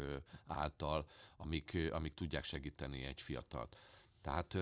által, 0.46 1.07
amik, 1.37 1.79
amik 1.90 2.14
tudják 2.14 2.44
segíteni 2.44 3.05
egy 3.05 3.20
fiatalt. 3.20 3.77
Tehát 4.20 4.59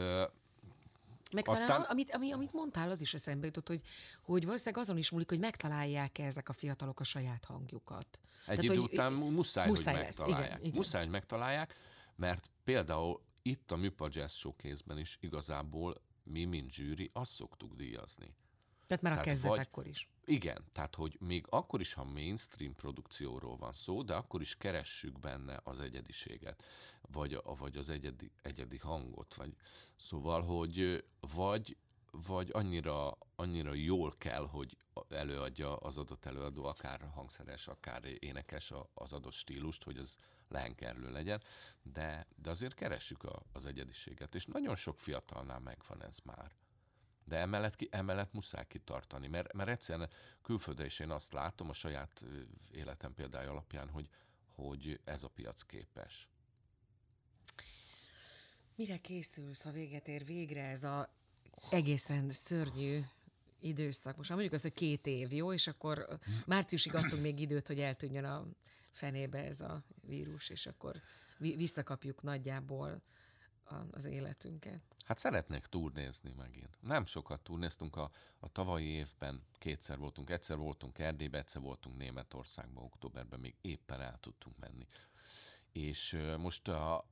meg 1.34 1.48
Aztán... 1.48 1.66
talán, 1.66 1.82
amit, 1.82 2.14
ami, 2.14 2.32
amit 2.32 2.52
mondtál, 2.52 2.90
az 2.90 3.00
is 3.00 3.14
eszembe 3.14 3.46
jutott, 3.46 3.68
hogy, 3.68 3.80
hogy 4.22 4.44
valószínűleg 4.44 4.82
azon 4.82 4.96
is 4.98 5.10
múlik, 5.10 5.28
hogy 5.28 5.38
megtalálják 5.38 6.18
ezek 6.18 6.48
a 6.48 6.52
fiatalok 6.52 7.00
a 7.00 7.04
saját 7.04 7.44
hangjukat. 7.44 8.06
Egy 8.12 8.44
Tehát, 8.44 8.62
idő 8.62 8.74
hogy, 8.74 8.92
után 8.92 9.12
muszáj, 9.12 9.68
muszáj 9.68 9.94
hogy 9.94 10.02
lesz. 10.02 10.18
megtalálják. 10.18 10.50
Igen, 10.50 10.60
igen. 10.60 10.76
Muszáj, 10.76 11.02
hogy 11.02 11.12
megtalálják, 11.12 11.74
mert 12.16 12.50
például 12.64 13.20
itt 13.42 13.70
a 13.70 13.76
Műpa 13.76 14.08
Jazz 14.10 14.32
Showcase-ben 14.32 14.98
is 14.98 15.18
igazából 15.20 16.02
mi, 16.22 16.44
mint 16.44 16.72
zsűri, 16.72 17.10
azt 17.12 17.32
szoktuk 17.32 17.74
díjazni. 17.74 18.36
Tehát 18.86 19.02
már 19.02 19.12
tehát 19.12 19.26
a 19.26 19.28
kezdetekkor 19.28 19.86
is. 19.86 20.08
Igen, 20.26 20.64
tehát 20.72 20.94
hogy 20.94 21.16
még 21.20 21.46
akkor 21.48 21.80
is, 21.80 21.92
ha 21.92 22.04
mainstream 22.04 22.74
produkcióról 22.74 23.56
van 23.56 23.72
szó, 23.72 24.02
de 24.02 24.14
akkor 24.14 24.40
is 24.40 24.56
keressük 24.56 25.20
benne 25.20 25.60
az 25.64 25.80
egyediséget, 25.80 26.64
vagy, 27.00 27.40
vagy 27.58 27.76
az 27.76 27.88
egyedi, 27.88 28.30
egyedi 28.42 28.78
hangot, 28.78 29.34
vagy 29.34 29.56
szóval, 29.96 30.42
hogy 30.42 31.04
vagy 31.20 31.76
vagy 32.22 32.50
annyira, 32.52 33.18
annyira 33.36 33.74
jól 33.74 34.14
kell, 34.18 34.46
hogy 34.46 34.76
előadja 35.08 35.76
az 35.76 35.98
adott 35.98 36.24
előadó, 36.24 36.64
akár 36.64 37.10
hangszeres, 37.14 37.66
akár 37.68 38.04
énekes 38.18 38.72
az 38.94 39.12
adott 39.12 39.32
stílust, 39.32 39.82
hogy 39.82 39.98
az 39.98 40.16
lehenkerlő 40.48 41.10
legyen, 41.10 41.42
de, 41.82 42.26
de 42.36 42.50
azért 42.50 42.74
keressük 42.74 43.24
a, 43.24 43.42
az 43.52 43.64
egyediséget, 43.64 44.34
és 44.34 44.44
nagyon 44.44 44.76
sok 44.76 44.98
fiatalnál 44.98 45.58
megvan 45.58 46.02
ez 46.02 46.18
már. 46.24 46.52
De 47.24 47.36
emellett, 47.36 47.76
ki, 47.76 47.88
emellett 47.90 48.32
muszáj 48.32 48.66
kitartani, 48.66 49.28
mert, 49.28 49.52
mert 49.52 49.68
egyszerűen 49.68 50.10
külföldre 50.42 50.84
is 50.84 50.98
én 50.98 51.10
azt 51.10 51.32
látom 51.32 51.68
a 51.68 51.72
saját 51.72 52.24
életem 52.70 53.14
példája 53.14 53.50
alapján, 53.50 53.88
hogy, 53.88 54.08
hogy 54.54 55.00
ez 55.04 55.22
a 55.22 55.28
piac 55.28 55.62
képes. 55.62 56.28
Mire 58.74 58.96
készülsz, 58.96 59.62
ha 59.62 59.70
véget 59.70 60.08
ér 60.08 60.24
végre 60.24 60.64
ez 60.64 60.84
a 60.84 61.14
egészen 61.70 62.30
szörnyű 62.30 63.00
időszak? 63.60 64.16
Most 64.16 64.28
már 64.28 64.38
mondjuk 64.38 64.58
az, 64.58 64.62
hogy 64.62 64.72
két 64.72 65.06
év, 65.06 65.32
jó? 65.32 65.52
És 65.52 65.66
akkor 65.66 66.18
márciusig 66.46 66.94
adtunk 66.94 67.22
még 67.22 67.40
időt, 67.40 67.66
hogy 67.66 67.80
eltűnjön 67.80 68.24
a 68.24 68.46
fenébe 68.90 69.44
ez 69.44 69.60
a 69.60 69.84
vírus, 70.06 70.48
és 70.48 70.66
akkor 70.66 71.00
visszakapjuk 71.38 72.22
nagyjából 72.22 73.02
az 73.90 74.04
életünket. 74.04 74.82
Hát 75.04 75.18
szeretnék 75.18 75.66
turnézni 75.66 76.32
megint. 76.36 76.78
Nem 76.80 77.04
sokat 77.04 77.40
turnéztunk 77.40 77.96
a, 77.96 78.10
a 78.38 78.48
tavalyi 78.48 78.86
évben, 78.86 79.42
kétszer 79.58 79.98
voltunk, 79.98 80.30
egyszer 80.30 80.56
voltunk 80.56 80.98
Erdélybe, 80.98 81.38
egyszer 81.38 81.62
voltunk 81.62 81.96
Németországban, 81.96 82.84
októberben 82.84 83.40
még 83.40 83.54
éppen 83.60 84.00
el 84.00 84.18
tudtunk 84.20 84.58
menni. 84.58 84.86
És 85.72 86.18
most 86.38 86.68
a, 86.68 87.08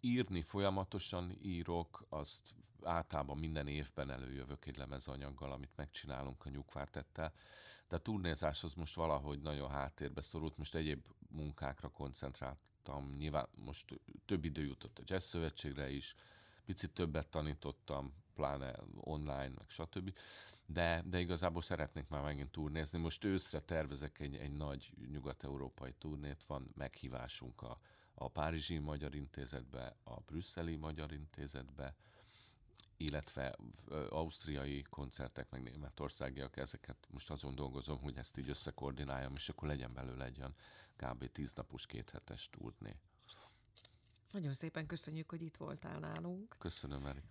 írni 0.00 0.42
folyamatosan 0.42 1.36
írok, 1.42 2.06
azt 2.08 2.54
általában 2.82 3.38
minden 3.38 3.66
évben 3.66 4.10
előjövök 4.10 4.66
egy 4.66 4.76
lemezanyaggal, 4.76 5.52
amit 5.52 5.76
megcsinálunk 5.76 6.46
a 6.46 6.50
nyugvártettel, 6.50 7.32
de 7.88 7.96
a 7.96 8.00
turnézás 8.00 8.64
az 8.64 8.74
most 8.74 8.94
valahogy 8.94 9.40
nagyon 9.40 9.70
háttérbe 9.70 10.20
szorult, 10.20 10.56
most 10.56 10.74
egyéb 10.74 11.06
munkákra 11.28 11.90
koncentráltam, 12.82 13.16
nyilván 13.18 13.48
most 13.54 14.00
több 14.26 14.44
idő 14.44 14.62
jutott 14.62 14.98
a 14.98 15.02
Jazz 15.04 15.24
Szövetségre 15.24 15.90
is, 15.90 16.14
picit 16.64 16.90
többet 16.90 17.28
tanítottam, 17.28 18.12
pláne 18.34 18.74
online, 18.94 19.48
meg 19.48 19.68
stb. 19.68 20.14
De, 20.66 21.02
de 21.06 21.20
igazából 21.20 21.62
szeretnék 21.62 22.08
már 22.08 22.22
megint 22.22 22.50
turnézni. 22.50 22.98
Most 22.98 23.24
őszre 23.24 23.60
tervezek 23.60 24.20
egy, 24.20 24.36
egy 24.36 24.56
nagy 24.56 24.92
nyugat-európai 25.12 25.92
turnét, 25.98 26.44
van 26.46 26.70
meghívásunk 26.74 27.62
a, 27.62 27.76
a 28.14 28.28
Párizsi 28.28 28.78
Magyar 28.78 29.14
Intézetbe, 29.14 29.96
a 30.04 30.20
Brüsszeli 30.20 30.76
Magyar 30.76 31.12
Intézetbe, 31.12 31.94
illetve 33.00 33.56
ausztriai 34.08 34.82
koncertek, 34.82 35.50
meg 35.50 35.62
németországiak, 35.62 36.56
ezeket 36.56 37.06
most 37.10 37.30
azon 37.30 37.54
dolgozom, 37.54 38.00
hogy 38.00 38.16
ezt 38.16 38.38
így 38.38 38.48
összekoordináljam, 38.48 39.32
és 39.36 39.48
akkor 39.48 39.68
legyen 39.68 39.92
belőle 39.92 40.24
egy 40.24 40.38
olyan 40.38 40.54
kb. 40.96 41.32
tíznapos, 41.32 41.86
kéthetes 41.86 42.48
turné. 42.50 42.96
Nagyon 44.30 44.54
szépen 44.54 44.86
köszönjük, 44.86 45.30
hogy 45.30 45.42
itt 45.42 45.56
voltál 45.56 45.98
nálunk. 45.98 46.56
Köszönöm, 46.58 47.06
Erik. 47.06 47.24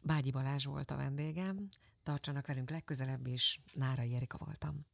Bágyi 0.00 0.30
Balázs 0.30 0.64
volt 0.64 0.90
a 0.90 0.96
vendégem. 0.96 1.68
Tartsanak 2.02 2.46
velünk 2.46 2.70
legközelebb 2.70 3.26
is. 3.26 3.60
Nárai 3.74 4.14
Erika 4.14 4.38
voltam. 4.38 4.86